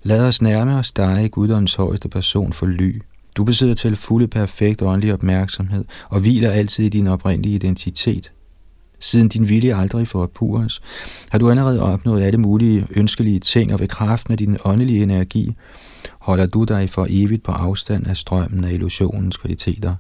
[0.04, 3.02] Lad os nærme os dig, Guddoms højeste person, for ly.
[3.36, 8.32] Du besidder til fulde perfekt åndelig opmærksomhed og hviler altid i din oprindelige identitet.
[9.00, 10.82] Siden din vilje aldrig får forpures,
[11.30, 15.56] har du allerede opnået alle mulige ønskelige ting, og ved kraften af din åndelige energi
[16.22, 19.96] holder du dig for evigt på afstand af strømmen af illusionens kvaliteter.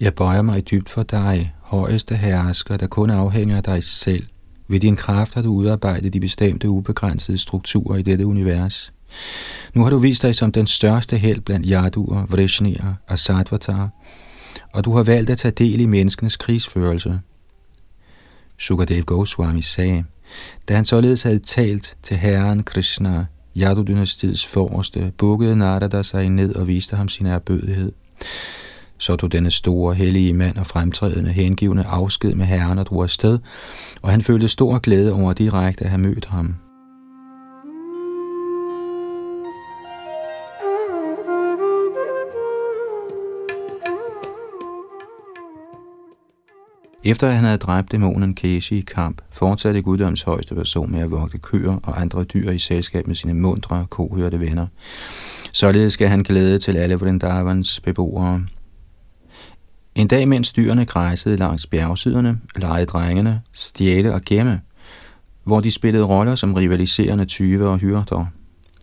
[0.00, 4.26] Jeg bøjer mig dybt for dig, højeste hersker, der kun afhænger af dig selv.
[4.68, 8.92] Ved din kraft har du udarbejdet de bestemte ubegrænsede strukturer i dette univers.
[9.74, 13.90] Nu har du vist dig som den største held blandt Yaduer, Vrishnier og Sattvatar,
[14.72, 17.20] og du har valgt at tage del i menneskenes krigsførelse.
[18.58, 20.04] Sukadev Goswami sagde,
[20.68, 26.66] da han således havde talt til herren Krishna, Yadu-dynastiets forreste, bukkede Narada sig ned og
[26.66, 27.92] viste ham sin erbødighed.
[28.98, 33.38] Så tog denne store, hellige mand og fremtrædende hengivende afsked med herren og drog afsted,
[34.02, 36.67] og han følte stor glæde over direkte at have mødt ham.
[47.04, 51.10] Efter at han havde dræbt dæmonen Keshi i kamp, fortsatte guddoms højeste person med at
[51.10, 54.66] vogte køer og andre dyr i selskab med sine mundre kohørte venner.
[55.52, 58.46] Således skal han glæde til alle Vrindavans beboere.
[59.94, 64.60] En dag, mens dyrene græssede langs bjergsiderne, legede drengene stjæle og gemme,
[65.44, 68.26] hvor de spillede roller som rivaliserende tyve og hyrder.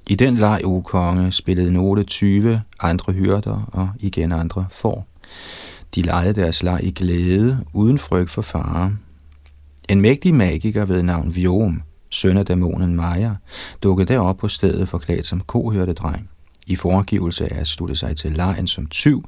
[0.10, 5.08] I den leg, o konge, spillede nogle tyve, andre hyrder og igen andre får.
[5.96, 8.96] De legede deres leg i glæde, uden frygt for fare.
[9.90, 13.32] En mægtig magiker ved navn Viom, søn af dæmonen Maja,
[13.84, 16.30] dukkede derop på stedet forklædt som kohørtedreng.
[16.68, 19.24] I foregivelse af at slutte sig til lejen som tyv,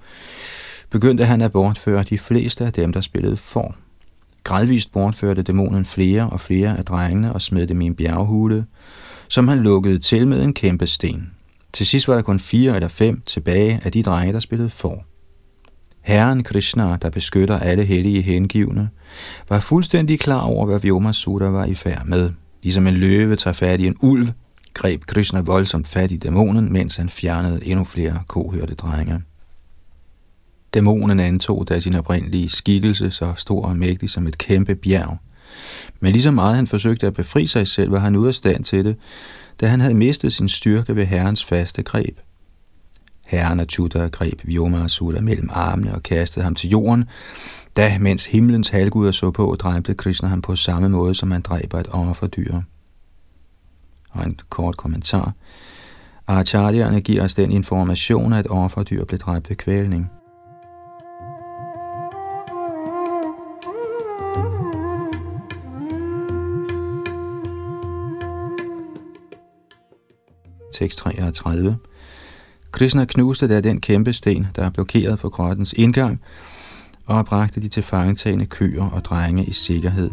[0.89, 3.75] begyndte han at bortføre de fleste af dem, der spillede for.
[4.43, 8.65] Gradvist bortførte dæmonen flere og flere af drengene og smed dem i en bjerghule,
[9.29, 11.31] som han lukkede til med en kæmpe sten.
[11.73, 15.03] Til sidst var der kun fire eller fem tilbage af de drenge, der spillede for.
[16.07, 18.89] Herren Krishna, der beskytter alle hellige hengivne,
[19.49, 22.29] var fuldstændig klar over, hvad Vyomasura var i færd med.
[22.63, 24.29] Ligesom en løve tager fat i en ulv,
[24.73, 29.21] greb Krishna voldsomt fat i dæmonen, mens han fjernede endnu flere kohørte drenge.
[30.73, 35.17] Dæmonen antog da sin oprindelige skikkelse så stor og mægtig som et kæmpe bjerg.
[35.99, 38.63] Men lige så meget han forsøgte at befri sig selv, var han ude af stand
[38.63, 38.95] til det,
[39.61, 42.17] da han havde mistet sin styrke ved herrens faste greb.
[43.27, 47.05] Herren Achuta greb Vyomasura mellem armene og kastede ham til jorden,
[47.75, 51.79] da mens himlens halvguder så på, dræbte Krishna ham på samme måde, som man dræber
[51.79, 52.61] et offerdyr.
[54.09, 55.33] Og en kort kommentar.
[56.29, 60.09] Acharya'erne giver os den information, at offerdyr blev dræbt ved kvælning.
[70.73, 71.77] Tekst 33
[72.77, 76.21] Krishna knuste da den kæmpe sten, der er blokeret på grottens indgang,
[77.05, 80.11] og bragte de til fangetagende køer og drenge i sikkerhed.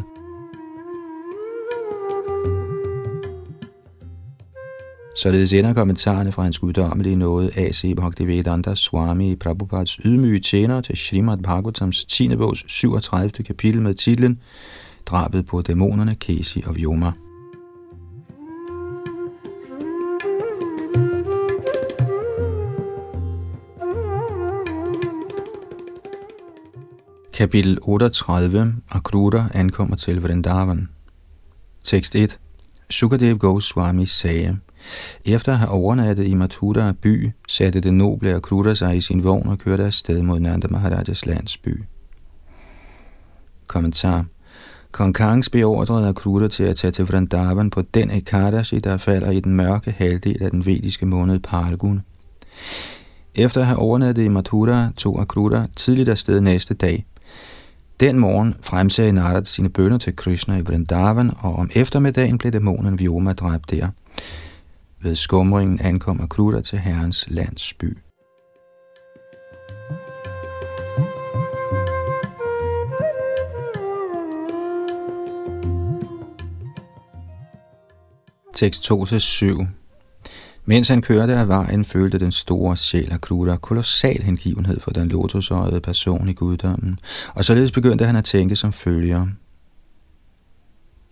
[5.16, 7.94] Således ender kommentarerne fra hans guddommelige nåde A.C.
[7.96, 12.36] Bhaktivedanta Swami Prabhupads ydmyge tjener til Srimad Bhagavatams 10.
[12.36, 13.30] bogs 37.
[13.30, 14.40] kapitel med titlen
[15.06, 17.12] Drabet på dæmonerne Kesi og Vyoma.
[27.34, 30.88] Kapitel 38 Akrura ankommer til Vrindavan
[31.84, 32.38] Tekst 1
[32.90, 34.58] Sukadev Goswami sagde,
[35.24, 39.48] efter at have overnattet i Mathura by, satte den noble Akrura sig i sin vogn
[39.48, 41.84] og kørte afsted mod Nanda Maharajas landsby.
[43.66, 44.24] Kommentar
[44.92, 49.40] Kong Kangs beordrede Akruta til at tage til Vrindavan på den Ekadashi, der falder i
[49.40, 52.02] den mørke halvdel af den vediske måned Palgun.
[53.34, 57.06] Efter at have overnattet i Mathura, tog Akruta tidligt afsted næste dag.
[58.00, 62.98] Den morgen fremsagde Narada sine bønder til Krishna i Vrindavan, og om eftermiddagen blev dæmonen
[62.98, 63.88] Vyoma dræbt der.
[65.02, 67.98] Ved skumringen ankom Akruta til herrens landsby.
[78.54, 79.83] Tekst 2-7
[80.66, 85.08] mens han kørte af vejen, følte den store sjæl af Kruder kolossal hengivenhed for den
[85.08, 86.98] lotusøjede person i guddommen,
[87.34, 89.26] og således begyndte han at tænke som følger.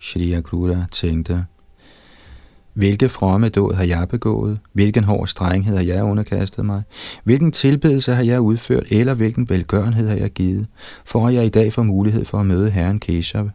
[0.01, 1.45] Shri Akruta tænkte,
[2.73, 4.59] hvilke fromme dåd har jeg begået?
[4.73, 6.83] Hvilken hård strenghed har jeg underkastet mig?
[7.23, 10.67] Hvilken tilbedelse har jeg udført, eller hvilken velgørenhed har jeg givet,
[11.05, 13.49] for at jeg i dag får mulighed for at møde Herren Keshav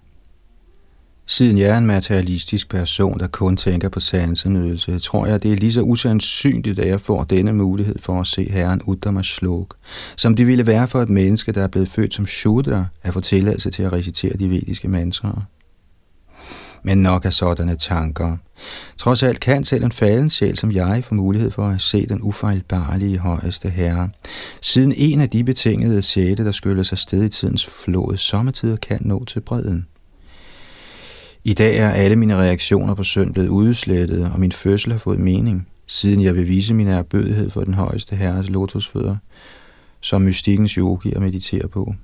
[1.30, 5.56] Siden jeg er en materialistisk person, der kun tænker på sansenydelse, tror jeg, det er
[5.56, 9.74] lige så usandsynligt, at jeg får denne mulighed for at se Herren Uddama Shlok,
[10.16, 13.20] som det ville være for et menneske, der er blevet født som Shudra, at få
[13.20, 15.42] tilladelse til at recitere de vediske mantraer.
[16.82, 18.36] Men nok af sådanne tanker.
[18.96, 22.22] Trods alt kan selv en falden sjæl som jeg få mulighed for at se den
[22.22, 24.10] ufejlbarlige højeste herre.
[24.62, 28.98] Siden en af de betingede sjæle, der skylder sig sted i tidens flod, sommetider kan
[29.00, 29.86] nå til bredden.
[31.44, 35.18] I dag er alle mine reaktioner på synd blevet udslettet, og min fødsel har fået
[35.18, 39.16] mening, siden jeg vil vise min erbødighed for den højeste herres lotusfødder,
[40.00, 41.94] som mystikkens yogier mediterer på.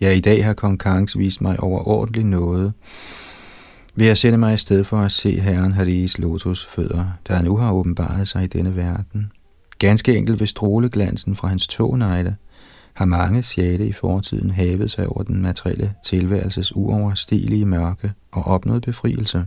[0.00, 2.72] Ja, i dag har kong Kangs vist mig overordentlig noget,
[3.94, 7.72] ved at sende mig i sted for at se herren Haris lotusfødder, der nu har
[7.72, 9.32] åbenbaret sig i denne verden.
[9.78, 12.36] Ganske enkelt ved stråleglansen fra hans tånegle–
[12.98, 18.82] har mange sjæle i fortiden hævet sig over den materielle tilværelses uoverstigelige mørke og opnået
[18.82, 19.46] befrielse.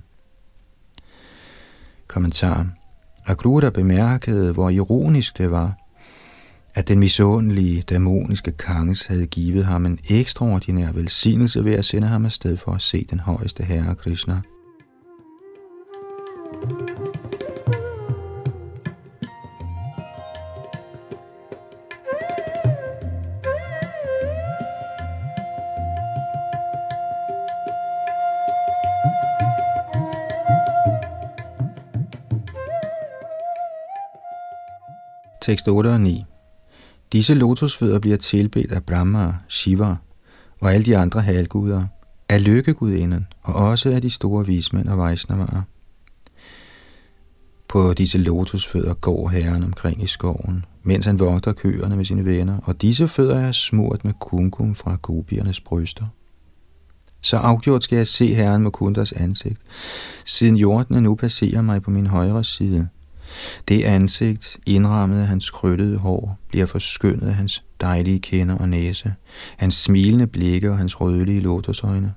[2.07, 2.67] Kommentar.
[3.25, 5.73] Agruda bemærkede, hvor ironisk det var,
[6.73, 12.25] at den misundelige, dæmoniske kanges havde givet ham en ekstraordinær velsignelse ved at sende ham
[12.25, 14.41] afsted for at se den højeste herre Krishna.
[35.51, 36.23] Tekst 8 og 9.
[37.11, 39.95] Disse lotusfødder bliver tilbedt af Brahma, Shiva
[40.61, 41.85] og alle de andre halvguder,
[42.29, 45.61] af lykkegudinden og også af de store vismænd og vejsnavarer.
[47.67, 52.57] På disse lotusfødder går herren omkring i skoven, mens han vogter køerne med sine venner,
[52.63, 56.05] og disse fødder er smurt med kunkum fra gobiernes bryster.
[57.21, 59.61] Så afgjort skal jeg se herren med kundas ansigt,
[60.25, 62.87] siden jorden nu passerer mig på min højre side–
[63.67, 69.13] det ansigt, indrammet af hans krøllede hår, bliver forskyndet af hans dejlige kinder og næse,
[69.57, 72.13] hans smilende blikke og hans rødlige lotusøjne.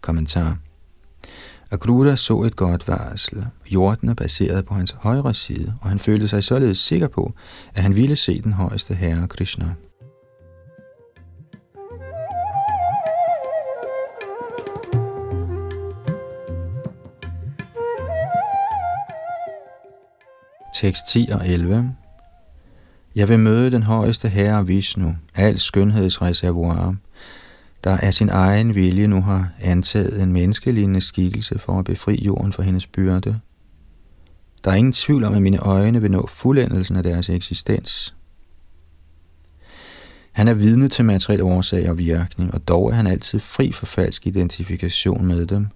[0.00, 0.58] Kommentar
[1.70, 3.46] Agruda så et godt varsel.
[3.70, 7.32] Jorden er baseret på hans højre side, og han følte sig således sikker på,
[7.74, 9.74] at han ville se den højeste herre Krishna.
[20.74, 21.94] Tekst 10 og 11.
[23.14, 26.94] Jeg vil møde den højeste herre Vishnu, al skønhedsreservoir,
[27.84, 32.52] der af sin egen vilje nu har antaget en menneskelignende skikkelse for at befri jorden
[32.52, 33.40] for hendes byrde.
[34.64, 38.14] Der er ingen tvivl om, at mine øjne vil nå fuldendelsen af deres eksistens.
[40.32, 43.86] Han er vidne til materiel årsag og virkning, og dog er han altid fri for
[43.86, 45.66] falsk identifikation med dem.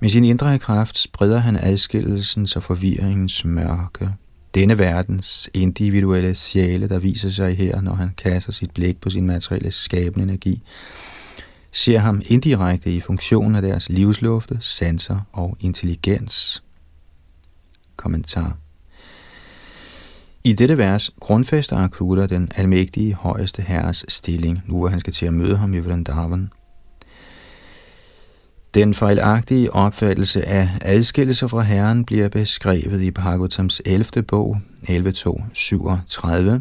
[0.00, 4.10] Med sin indre kraft spreder han adskillelsens og forvirringens mørke
[4.54, 9.26] denne verdens individuelle sjæle, der viser sig her, når han kaster sit blik på sin
[9.26, 10.62] materielle skabende energi,
[11.72, 16.62] ser ham indirekte i funktionen af deres livslufte, sanser og intelligens.
[17.96, 18.56] Kommentar
[20.44, 25.26] i dette vers grundfæster Akuta den almægtige højeste herres stilling, nu hvor han skal til
[25.26, 26.50] at møde ham i Vrindavan.
[28.74, 34.22] Den fejlagtige opfattelse af adskillelse fra Herren bliver beskrevet i Bhagavatams 11.
[34.22, 36.60] bog, 11.2.37.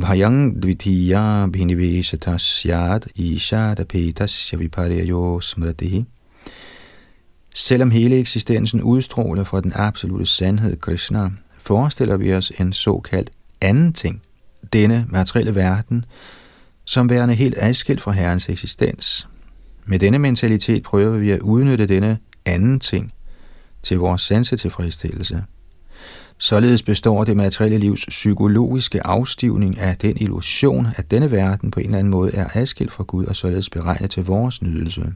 [0.00, 6.04] Bhayang dvitiya bhiniveshatasyat ishadapetasya viparyayo smratihi.
[7.54, 13.30] Selvom hele eksistensen udstråler fra den absolute sandhed Krishna, forestiller vi os en såkaldt
[13.60, 14.22] anden ting,
[14.72, 16.04] denne materielle verden,
[16.84, 19.26] som værende helt adskilt fra Herrens eksistens–
[19.86, 23.12] med denne mentalitet prøver vi at udnytte denne anden ting
[23.82, 25.44] til vores sansetilfredsstillelse.
[26.38, 31.86] Således består det materielle livs psykologiske afstivning af den illusion, at denne verden på en
[31.86, 35.12] eller anden måde er adskilt fra Gud og således beregnet til vores nydelse.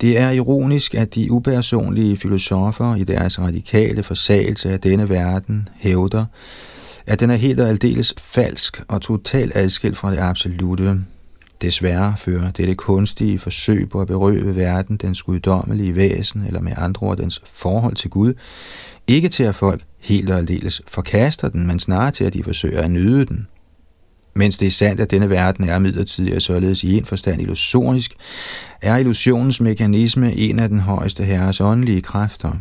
[0.00, 6.24] Det er ironisk, at de upersonlige filosofer i deres radikale forsagelse af denne verden hævder,
[7.06, 11.00] at den er helt og aldeles falsk og totalt adskilt fra det absolute.
[11.60, 17.06] Desværre fører dette kunstige forsøg på at berøve verden dens guddommelige væsen, eller med andre
[17.06, 18.34] ord dens forhold til Gud,
[19.06, 22.82] ikke til at folk helt og aldeles forkaster den, men snarere til at de forsøger
[22.82, 23.46] at nyde den.
[24.38, 28.14] Mens det er sandt, at denne verden er midlertidig og således i en forstand illusorisk,
[28.82, 32.52] er illusionens mekanisme en af den højeste herres åndelige kræfter.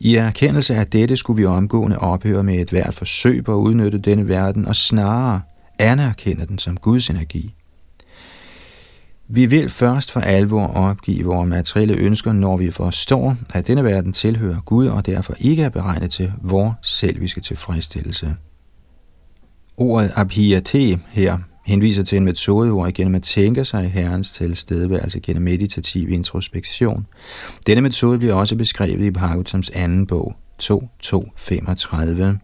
[0.00, 3.98] I erkendelse af dette skulle vi omgående ophøre med et hvert forsøg på at udnytte
[3.98, 5.40] denne verden og snarere
[5.78, 7.54] anerkende den som Guds energi.
[9.28, 14.12] Vi vil først for alvor opgive vores materielle ønsker, når vi forstår, at denne verden
[14.12, 18.36] tilhører Gud og derfor ikke er beregnet til vores selviske tilfredsstillelse.
[19.76, 25.20] Ordet abhiyate her henviser til en metode, hvor gennem at tænke sig i Herrens tilstedeværelse
[25.20, 27.06] gennem meditativ introspektion.
[27.66, 32.38] Denne metode bliver også beskrevet i Bhagavatams anden bog, 2.2.35.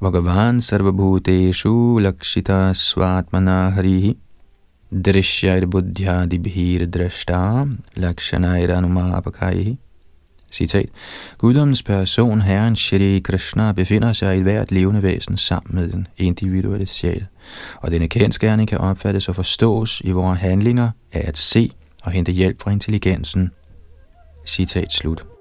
[0.00, 4.16] Bhagavan sarvabhuteshu lakshita svatmana harihi
[5.04, 9.78] drishyair buddhya dibhir drashta lakshanair anumapakaihi
[10.52, 10.88] Citat.
[11.38, 16.86] Guddommens person, Herren Shri Krishna, befinder sig i hvert levende væsen sammen med den individuelle
[16.86, 17.26] sjæl.
[17.76, 21.70] Og denne kendskærning kan opfattes og forstås i vores handlinger af at se
[22.02, 23.50] og hente hjælp fra intelligensen.
[24.46, 25.35] Citat slut.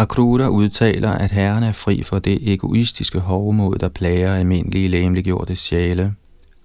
[0.00, 6.14] Akrura udtaler, at herren er fri for det egoistiske hovmod, der plager almindelige læmeliggjorte sjæle.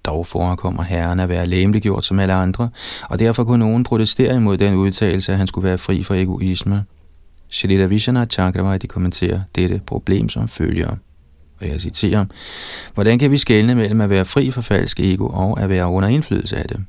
[0.05, 2.69] Dog forekommer herren at være læmeliggjort som alle andre,
[3.09, 6.83] og derfor kunne nogen protestere imod den udtalelse, at han skulle være fri for egoisme.
[7.49, 10.95] Shalita Vishana Chakravarti kommenterer dette problem som følger.
[11.61, 12.25] Og jeg citerer,
[12.93, 16.09] Hvordan kan vi skelne mellem at være fri for falsk ego og at være under
[16.09, 16.85] indflydelse af det?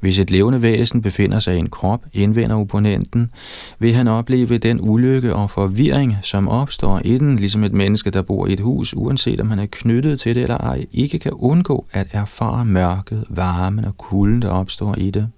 [0.00, 3.30] Hvis et levende væsen befinder sig i en krop, indvender opponenten,
[3.78, 8.22] vil han opleve den ulykke og forvirring, som opstår i den, ligesom et menneske, der
[8.22, 11.32] bor i et hus, uanset om han er knyttet til det eller ej, ikke kan
[11.32, 15.28] undgå at erfare mørket, varmen og kulden, der opstår i det.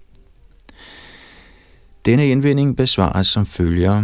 [2.05, 4.03] Denne indvending besvares som følger.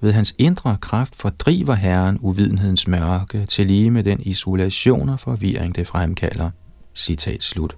[0.00, 5.76] Ved hans indre kraft fordriver Herren uvidenhedens mørke til lige med den isolation og forvirring,
[5.76, 6.50] det fremkalder.
[6.94, 7.76] Citat slut.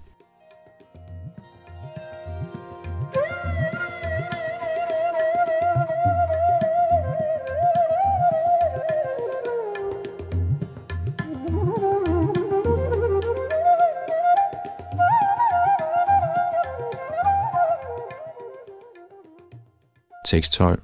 [20.27, 20.83] Tekst 12.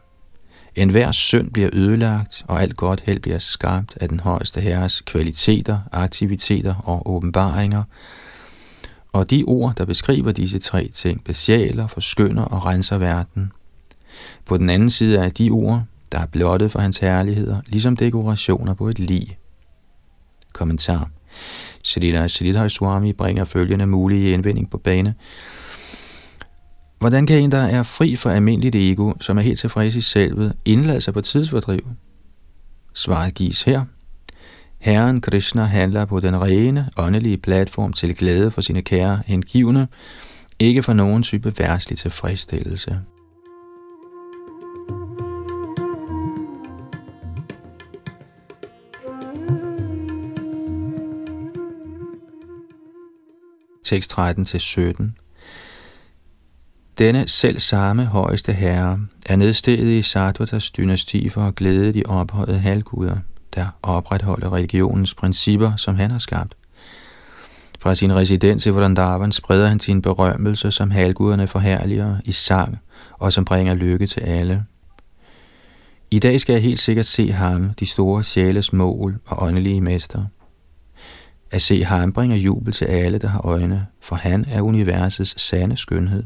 [0.75, 5.01] En hver synd bliver ødelagt, og alt godt held bliver skabt af den højeste herres
[5.01, 7.83] kvaliteter, aktiviteter og åbenbaringer.
[9.13, 13.53] Og de ord, der beskriver disse tre ting, besjæler, forskynder og renser verden.
[14.45, 15.83] På den anden side er de ord,
[16.13, 19.39] der er blottet for hans herligheder, ligesom dekorationer på et lig.
[20.53, 21.11] Kommentar.
[21.83, 25.15] Shalila Shalidhar Swami bringer følgende mulige indvending på bane.
[27.03, 30.57] Hvordan kan en, der er fri for almindeligt ego, som er helt tilfreds i selvet,
[30.65, 31.81] indlade sig på tidsfordriv?
[32.95, 33.85] Svaret gives her.
[34.79, 39.89] Herren Krishna handler på den rene, åndelige platform til glæde for sine kære hengivne,
[40.59, 43.01] ikke for nogen type værtslig tilfredsstillelse.
[53.85, 55.22] Tekst 13-17
[56.99, 62.59] denne selv samme højeste herre er nedstedet i Sattvatas dynasti for at glæde de ophøjede
[62.59, 63.17] halvguder,
[63.55, 66.55] der opretholder religionens principper, som han har skabt.
[67.81, 72.79] Fra sin residens i Vrindavan spreder han sin berømmelse, som halvguderne forherliger i sang,
[73.13, 74.65] og som bringer lykke til alle.
[76.11, 80.25] I dag skal jeg helt sikkert se ham, de store sjæles mål og åndelige mester.
[81.51, 85.77] At se ham bringer jubel til alle, der har øjne, for han er universets sande
[85.77, 86.25] skønhed.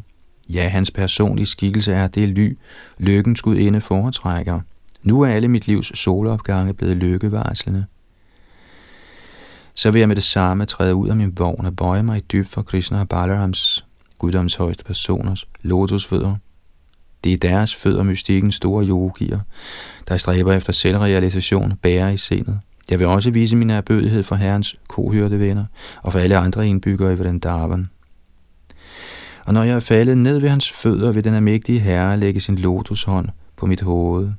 [0.48, 2.58] Ja, hans personlige skikkelse er det ly,
[2.98, 4.60] lykkens gudinde foretrækker.
[5.02, 7.84] Nu er alle mit livs solopgange blevet lykkevarslende.
[9.74, 12.48] Så vil jeg med det samme træde ud af min vogn og bøje mig dybt
[12.48, 13.84] for Krishna og Balarams,
[14.18, 16.36] guddoms højeste personers, lotusfødder.
[17.24, 19.40] Det er deres fødder mystikken store yogier,
[20.08, 22.60] der stræber efter selvrealisation, bærer i sindet.
[22.90, 25.64] Jeg vil også vise min erbødighed for herrens kohørte venner
[26.02, 27.88] og for alle andre indbyggere i Vrindavan.
[29.46, 32.58] Og når jeg er faldet ned ved hans fødder, vil den almægtige herre lægge sin
[32.58, 34.32] lotushånd på mit hoved.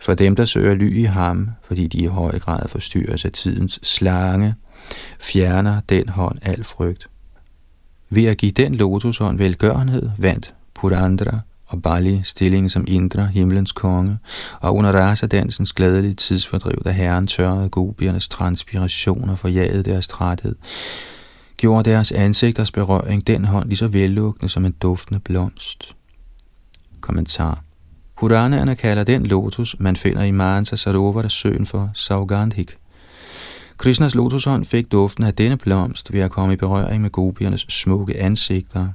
[0.00, 3.80] For dem, der søger ly i ham, fordi de i høj grad forstyrres af tidens
[3.82, 4.54] slange,
[5.20, 7.08] fjerner den hånd al frygt.
[8.10, 14.18] Ved at give den lotushånd velgørenhed, vandt Purandra og Bali stillingen som Indra, himlens konge,
[14.60, 20.54] og under rasadansens glædelige tidsfordriv, da herren tørrede gobiernes transpirationer for jaget deres træthed,
[21.62, 25.96] gjorde deres ansigters berøring den hånd lige så vellukkende som en duftende blomst.
[27.00, 27.62] Kommentar
[28.18, 32.76] Puranaerne kalder den lotus, man finder i Mansa Sarovara søen for Saugandhik.
[33.76, 38.20] Krishnas lotushånd fik duften af denne blomst ved at komme i berøring med gobiernes smukke
[38.20, 38.88] ansigter.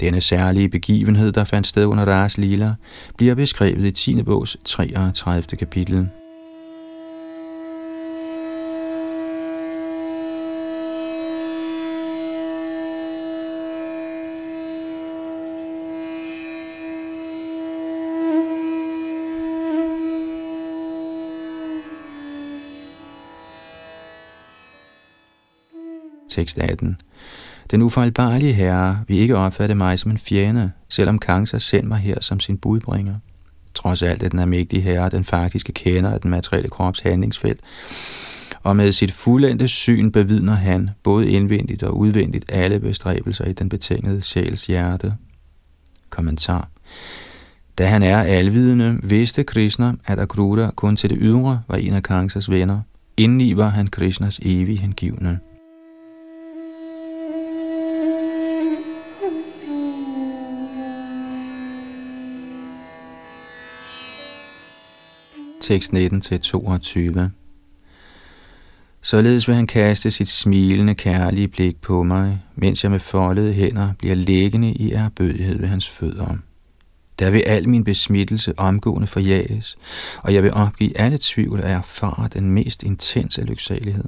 [0.00, 2.74] Denne særlige begivenhed, der fandt sted under deres lila,
[3.16, 4.22] bliver beskrevet i 10.
[4.22, 5.56] bogs 33.
[5.58, 6.08] kapitel.
[26.36, 26.96] Tekst 18.
[27.70, 32.20] Den ufejlbarlige herre vil ikke opfatte mig som en fjende, selvom Kangs sendt mig her
[32.20, 33.14] som sin budbringer.
[33.74, 37.60] Trods alt er den almægtige herre den faktiske kender af den materielle krops handlingsfelt,
[38.62, 43.68] og med sit fuldendte syn bevidner han, både indvendigt og udvendigt, alle bestræbelser i den
[43.68, 45.14] betingede sjæls hjerte.
[46.10, 46.68] Kommentar.
[47.78, 52.02] Da han er alvidende, vidste Krishna, at Akrura kun til det ydre var en af
[52.02, 52.80] Kangsas venner.
[53.16, 55.38] Indeni var han Krishnas evige hengivne.
[65.66, 67.20] Tekst 19-22.
[69.02, 73.92] Således vil han kaste sit smilende, kærlige blik på mig, mens jeg med foldede hænder
[73.98, 76.36] bliver liggende i erbødighed ved hans fødder.
[77.18, 79.76] Der vil al min besmittelse omgående forjages,
[80.22, 84.04] og jeg vil opgive alle tvivl og erfare den mest intense lyksalighed.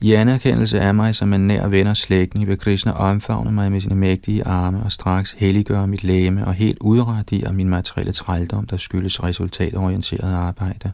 [0.00, 3.80] I anerkendelse af mig som en nær ven og slægtning vil Krishna omfavne mig med
[3.80, 8.76] sine mægtige arme og straks helliggøre mit læme og helt udradere min materielle trældom, der
[8.76, 10.92] skyldes resultatorienteret arbejde.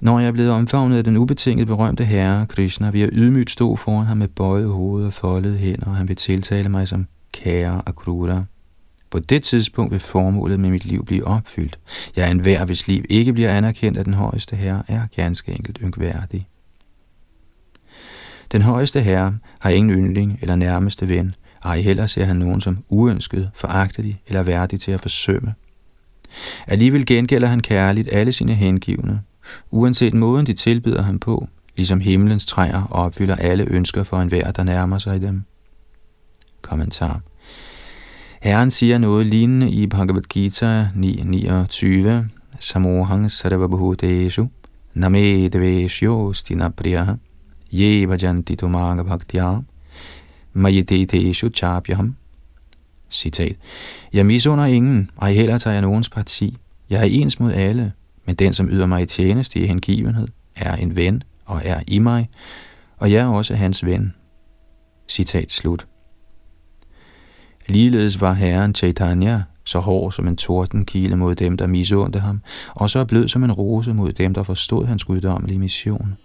[0.00, 3.76] Når jeg er blevet omfavnet af den ubetinget berømte herre, Krishna, vil jeg ydmygt stå
[3.76, 7.82] foran ham med bøjet hoved og foldede hænder, og han vil tiltale mig som kære
[7.86, 8.44] Akrura.
[9.10, 11.78] På det tidspunkt vil formålet med mit liv blive opfyldt.
[12.16, 15.78] Jeg er en hvis liv ikke bliver anerkendt af den højeste herre, er ganske enkelt
[15.82, 16.48] yngværdig.
[18.52, 21.34] Den højeste herre har ingen yndling eller nærmeste ven,
[21.64, 25.54] ej heller ser han nogen som uønsket, foragtelig eller værdig til at forsømme.
[26.66, 29.20] Alligevel gengælder han kærligt alle sine hengivne,
[29.70, 34.62] uanset måden de tilbyder ham på, ligesom himlens træer opfylder alle ønsker for enhver, der
[34.62, 35.42] nærmer sig dem.
[36.62, 37.20] Kommentar.
[38.42, 42.26] Herren siger noget lignende i Bhagavad Gita 9.29,
[42.60, 44.48] Samohang sarvabhuteshu,
[44.94, 47.12] name deveshyo stinapriyaha,
[47.72, 49.62] ye bhajanti tumanga bhaktya,
[50.52, 52.16] mayedeteshu chapyaham.
[53.10, 53.56] Citat.
[54.12, 56.56] Jeg misunder ingen, ej heller tager jeg nogens parti.
[56.90, 57.92] Jeg er ens mod alle,
[58.26, 61.98] men den, som yder mig i tjeneste i hengivenhed, er en ven og er i
[61.98, 62.28] mig,
[62.96, 64.14] og jeg er også hans ven.
[65.08, 65.86] Citat slut.
[67.68, 72.40] Ligeledes var herren Chaitanya så hård som en tordenkile mod dem, der misundte ham,
[72.74, 76.16] og så blød som en rose mod dem, der forstod hans guddommelige mission.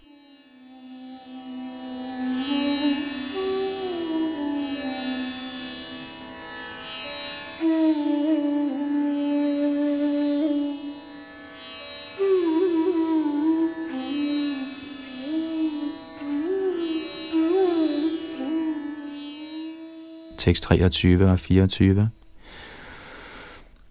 [20.51, 22.09] Tekst 23 og 24.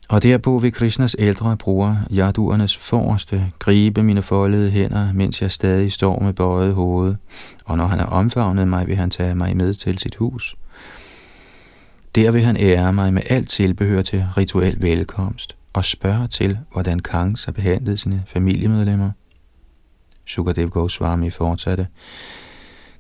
[0.09, 5.93] Og derpå vil Krishnas ældre bror, jaduernes forreste, gribe mine foldede hænder, mens jeg stadig
[5.93, 7.15] står med bøjet hoved,
[7.65, 10.57] og når han har omfavnet mig, vil han tage mig med til sit hus.
[12.15, 17.01] Der vil han ære mig med alt tilbehør til rituel velkomst, og spørge til, hvordan
[17.01, 19.11] Kangs har behandlet sine familiemedlemmer.
[20.27, 21.87] Sukadev Goswami fortsatte.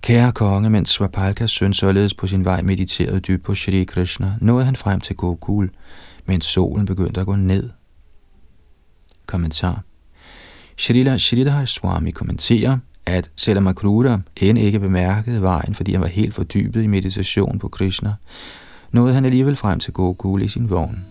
[0.02, 4.64] Kære konge, mens Svapalkas søn således på sin vej mediterede dybt på Shri Krishna, nåede
[4.64, 5.70] han frem til Gokul,
[6.26, 7.70] mens solen begyndte at gå ned.
[9.26, 9.82] Kommentar
[10.76, 16.34] Shrila Shridhar Swami kommenterer, at selvom Akruta end ikke bemærkede vejen, fordi han var helt
[16.34, 18.14] fordybet i meditation på Krishna,
[18.92, 21.04] nåede han alligevel frem til Gokul i sin vogn.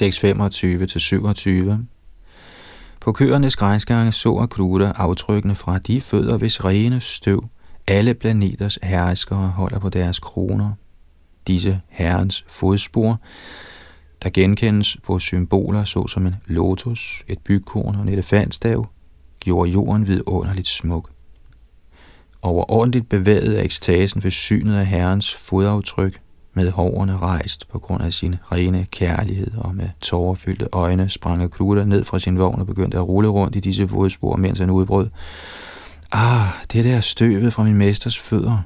[0.00, 1.72] Tekst 25-27
[3.00, 7.44] På køernes græsgange så Akruta aftrykkene fra de fødder, hvis rene støv
[7.88, 10.72] alle planeters herskere holder på deres kroner.
[11.46, 13.20] Disse herrens fodspor,
[14.22, 18.86] der genkendes på symboler såsom en lotus, et bygkorn og en elefantstav,
[19.40, 21.10] gjorde jorden vidunderligt smuk.
[22.42, 26.20] Overordentligt bevæget af ekstasen ved synet af herrens fodaftryk,
[26.54, 31.84] med hårene rejst på grund af sin rene kærlighed og med tårerfyldte øjne sprang Kluter
[31.84, 35.08] ned fra sin vogn og begyndte at rulle rundt i disse fodspor, mens han udbrød.
[36.12, 38.62] Ah, det der støvet fra min mesters fødder.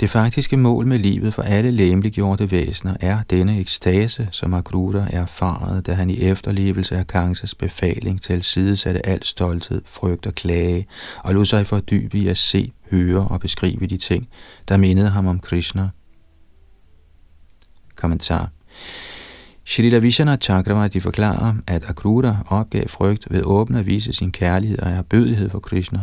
[0.00, 5.82] Det faktiske mål med livet for alle læmeliggjorte væsener er denne ekstase, som Akruta erfarede,
[5.82, 10.86] da han i efterlevelse af Kansas befaling til sidesatte al stolthed, frygt og klage,
[11.18, 14.28] og lod sig fordybe i at se, høre og beskrive de ting,
[14.68, 15.88] der mindede ham om Krishna.
[18.04, 18.48] Kommentar
[19.64, 24.90] Srila Vishana Chakravarti forklarer, at Akrura opgav frygt ved åbent at vise sin kærlighed og
[24.90, 26.00] erbødighed for Krishna,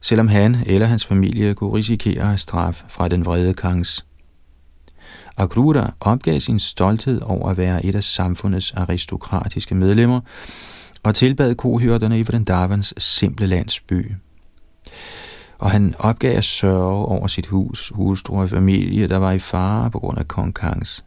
[0.00, 4.06] selvom han eller hans familie kunne risikere straf fra den vrede kangs.
[5.36, 10.20] Akrura opgav sin stolthed over at være et af samfundets aristokratiske medlemmer
[11.02, 14.12] og tilbad kohyrderne i Vrindavans simple landsby.
[15.62, 19.90] Og han opgav at sørge over sit hus, hustru og familie, der var i fare
[19.90, 21.04] på grund af kong Kangs.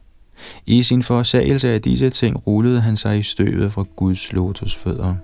[0.65, 5.15] I sin forsagelse af disse ting rullede han sig i støvet fra Guds lotusfødder.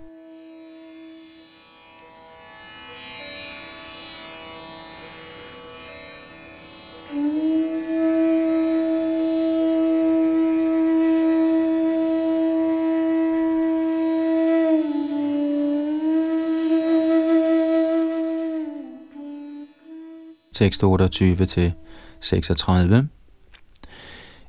[20.62, 21.74] Tekst 28 til
[22.20, 23.08] 36.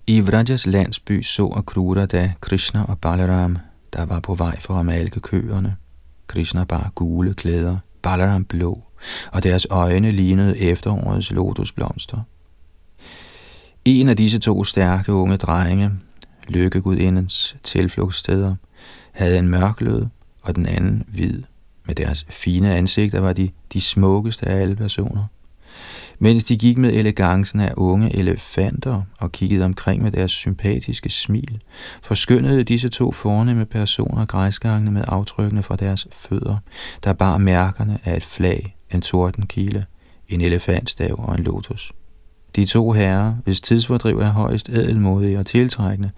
[0.06, 3.56] I Vrajas landsby så Akrura da Krishna og Balaram,
[3.92, 5.76] der var på vej for at malke køerne.
[6.26, 8.82] Krishna bar gule klæder, Balaram blå,
[9.32, 12.20] og deres øjne lignede efterårets lotusblomster.
[13.84, 15.90] En af disse to stærke unge drenge,
[16.48, 18.54] lykkegudindens tilflugtssteder,
[19.12, 20.06] havde en mørklød,
[20.42, 21.42] og den anden hvid.
[21.86, 25.26] Med deres fine ansigter var de de smukkeste af alle personer.
[26.22, 31.62] Mens de gik med elegancen af unge elefanter og kiggede omkring med deres sympatiske smil,
[32.02, 36.56] forskyndede disse to fornemme personer græsgangene med aftrykkene fra deres fødder,
[37.04, 39.86] der bar mærkerne af et flag, en tordenkile,
[40.28, 41.92] en elefantstav og en lotus.
[42.56, 46.10] De to herrer, hvis tidsfordriv er højst ædelmodige og tiltrækkende,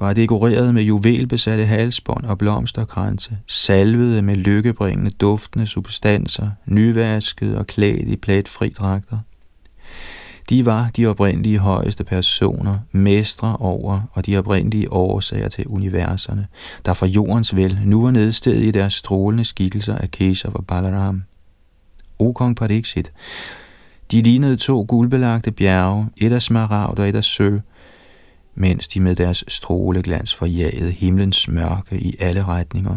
[0.00, 8.08] var dekoreret med juvelbesatte halsbånd og blomsterkranse, salvede med lykkebringende duftende substanser, nyvaskede og klædt
[8.08, 9.18] i pletfri dragter.
[10.50, 16.46] De var de oprindelige højeste personer, mestre over og de oprindelige årsager til universerne,
[16.84, 21.22] der fra jordens vel nu er nedstedet i deres strålende skikkelser af Keshav og Balaram.
[22.18, 23.12] O kong Pariksit,
[24.10, 27.60] de lignede to guldbelagte bjerge, et af smaragd og et af sølv,
[28.60, 32.96] mens de med deres stråleglans forjagede himlens mørke i alle retninger.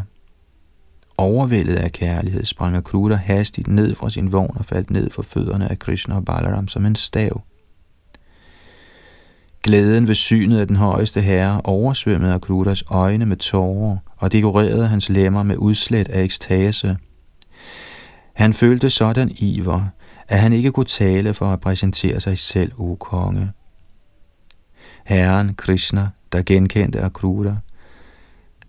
[1.17, 5.71] Overvældet af kærlighed sprang Akruta hastigt ned fra sin vogn og faldt ned for fødderne
[5.71, 7.41] af Krishna og Balaram som en stav.
[9.63, 15.09] Glæden ved synet af den højeste herre oversvømmede Akrutas øjne med tårer og dekorerede hans
[15.09, 16.97] lemmer med udslæt af ekstase.
[18.33, 19.81] Han følte sådan iver,
[20.27, 23.51] at han ikke kunne tale for at præsentere sig selv, o konge.
[25.05, 27.57] Herren Krishna, der genkendte Akrura,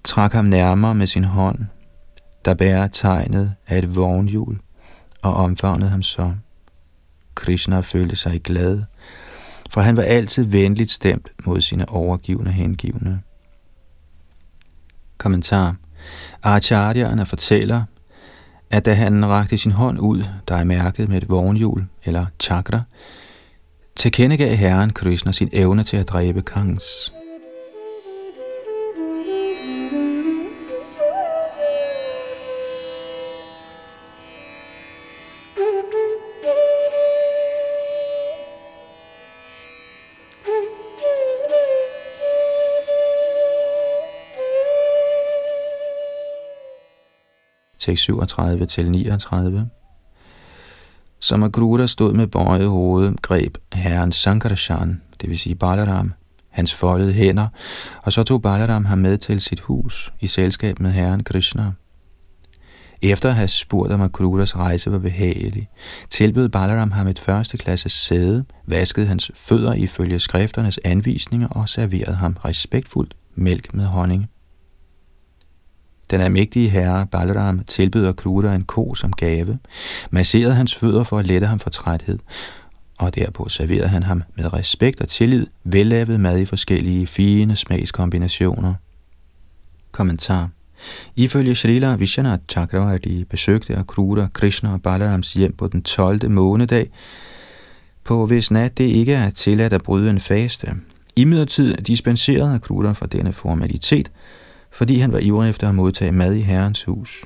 [0.05, 1.59] trak ham nærmere med sin hånd,
[2.45, 4.61] der bærer tegnet af et vognhjul,
[5.23, 6.35] og omfavnede ham så.
[7.35, 8.83] Krishna følte sig glad,
[9.71, 13.21] for han var altid venligt stemt mod sine overgivende hengivne.
[15.19, 15.77] Kommentar
[16.47, 17.85] Acharya'erne fortæller,
[18.71, 22.81] at da han rakte sin hånd ud, der er mærket med et vognhjul eller chakra,
[23.97, 27.13] tilkendegav Herren Krishna sin evne til at dræbe Kangs.
[47.79, 49.71] Tekst 37 til 39
[51.23, 51.53] som
[51.87, 56.13] stod med bøjet hoved, greb herren Sankarachan, det vil sige Balaram,
[56.51, 57.49] hans foldede hænder,
[58.03, 61.73] og så tog Balaram ham med til sit hus i selskab med herren Krishna.
[63.03, 65.69] Efter at have spurgt om Akrutas rejse var behagelig,
[66.11, 72.37] tilbød Balaram ham et førsteklasse sæde, vaskede hans fødder ifølge skrifternes anvisninger og serverede ham
[72.45, 74.32] respektfuldt mælk med honning.
[76.13, 79.59] Den almægtige herre Balaram tilbød Kruta en ko som gave,
[80.11, 82.19] masserede hans fødder for at lette ham for træthed,
[82.99, 88.75] og derpå serverede han ham med respekt og tillid vellavet mad i forskellige fine smagskombinationer.
[89.93, 90.49] Kommentar
[91.17, 96.31] Ifølge Srila Vishwanath Chakravarti besøgte Akruta Krishna og Balarams hjem på den 12.
[96.31, 96.91] månedag,
[98.05, 100.75] på hvis nat det ikke er tilladt at bryde en faste.
[101.17, 104.11] Imidlertid dispenserede Akruta fra denne formalitet,
[104.73, 107.25] fordi han var ivrig efter at modtage mad i herrens hus.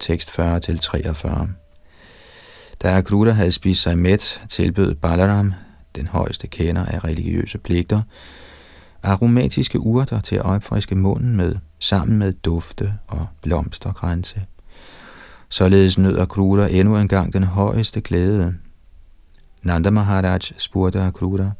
[0.00, 1.48] Tekst 40-43
[2.82, 5.52] Da Akruta havde spist sig mæt, tilbød Balaram,
[5.96, 8.02] den højeste kender af religiøse pligter,
[9.02, 14.46] aromatiske urter til at opfriske munden med, sammen med dufte og blomsterkranse.
[15.54, 18.54] Således nød Akruta endnu engang den højeste glæde.
[19.62, 21.50] Nanda Maharaj spurgte Akruta,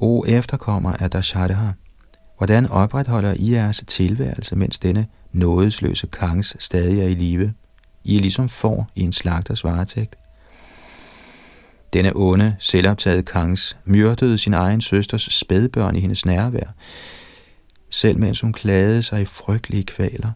[0.00, 1.72] O efterkommer af Dasharatha,
[2.38, 7.54] hvordan opretholder I jeres tilværelse, mens denne nådesløse kangs stadig er i live?
[8.04, 10.16] I er ligesom får i en slagters varetægt.
[11.92, 16.74] Denne onde, selvoptaget kangs myrdede sin egen søsters spædbørn i hendes nærvær,
[17.90, 20.30] selv mens hun klagede sig i frygtelige kvaler.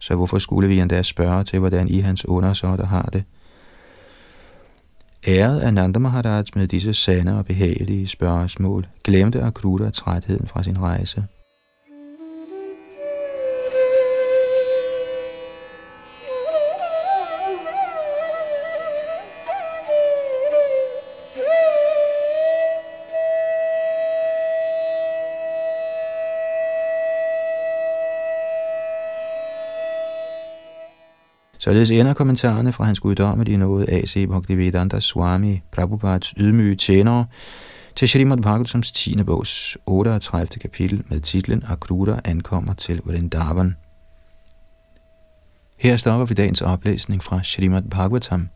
[0.00, 3.24] Så hvorfor skulle vi endda spørge til, hvordan I hans undersåtter har det?
[5.26, 10.80] Æret af Nanda Maharaj med disse sande og behagelige spørgsmål, glemte Akruta trætheden fra sin
[10.80, 11.24] rejse.
[31.70, 34.26] Således ender kommentarerne fra hans guddommelige nåde A.C.
[34.26, 37.26] Bhaktivedanta Swami Prabhupads ydmyge tjenere
[37.96, 39.22] til Srimad Bhagavatams 10.
[39.22, 40.58] bogs 38.
[40.60, 43.76] kapitel med titlen Akruta ankommer til Vrindavan.
[45.78, 48.48] Her stopper vi dagens oplæsning fra Srimad Bhagavatam.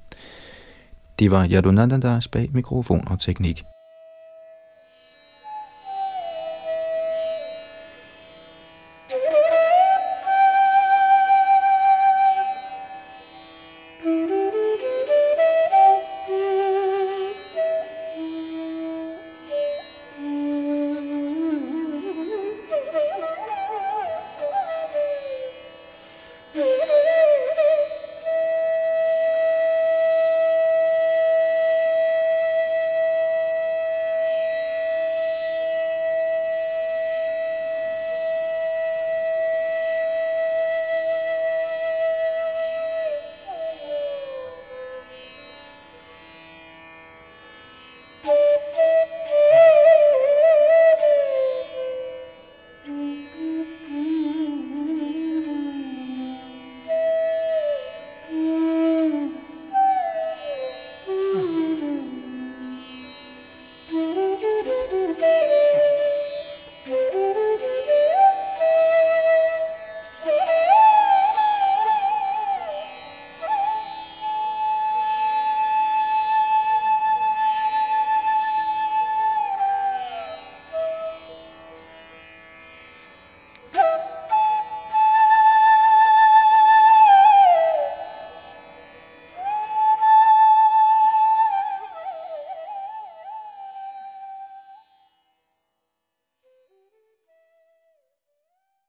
[1.18, 3.62] Det var Yadunandandas bag mikrofon og teknik.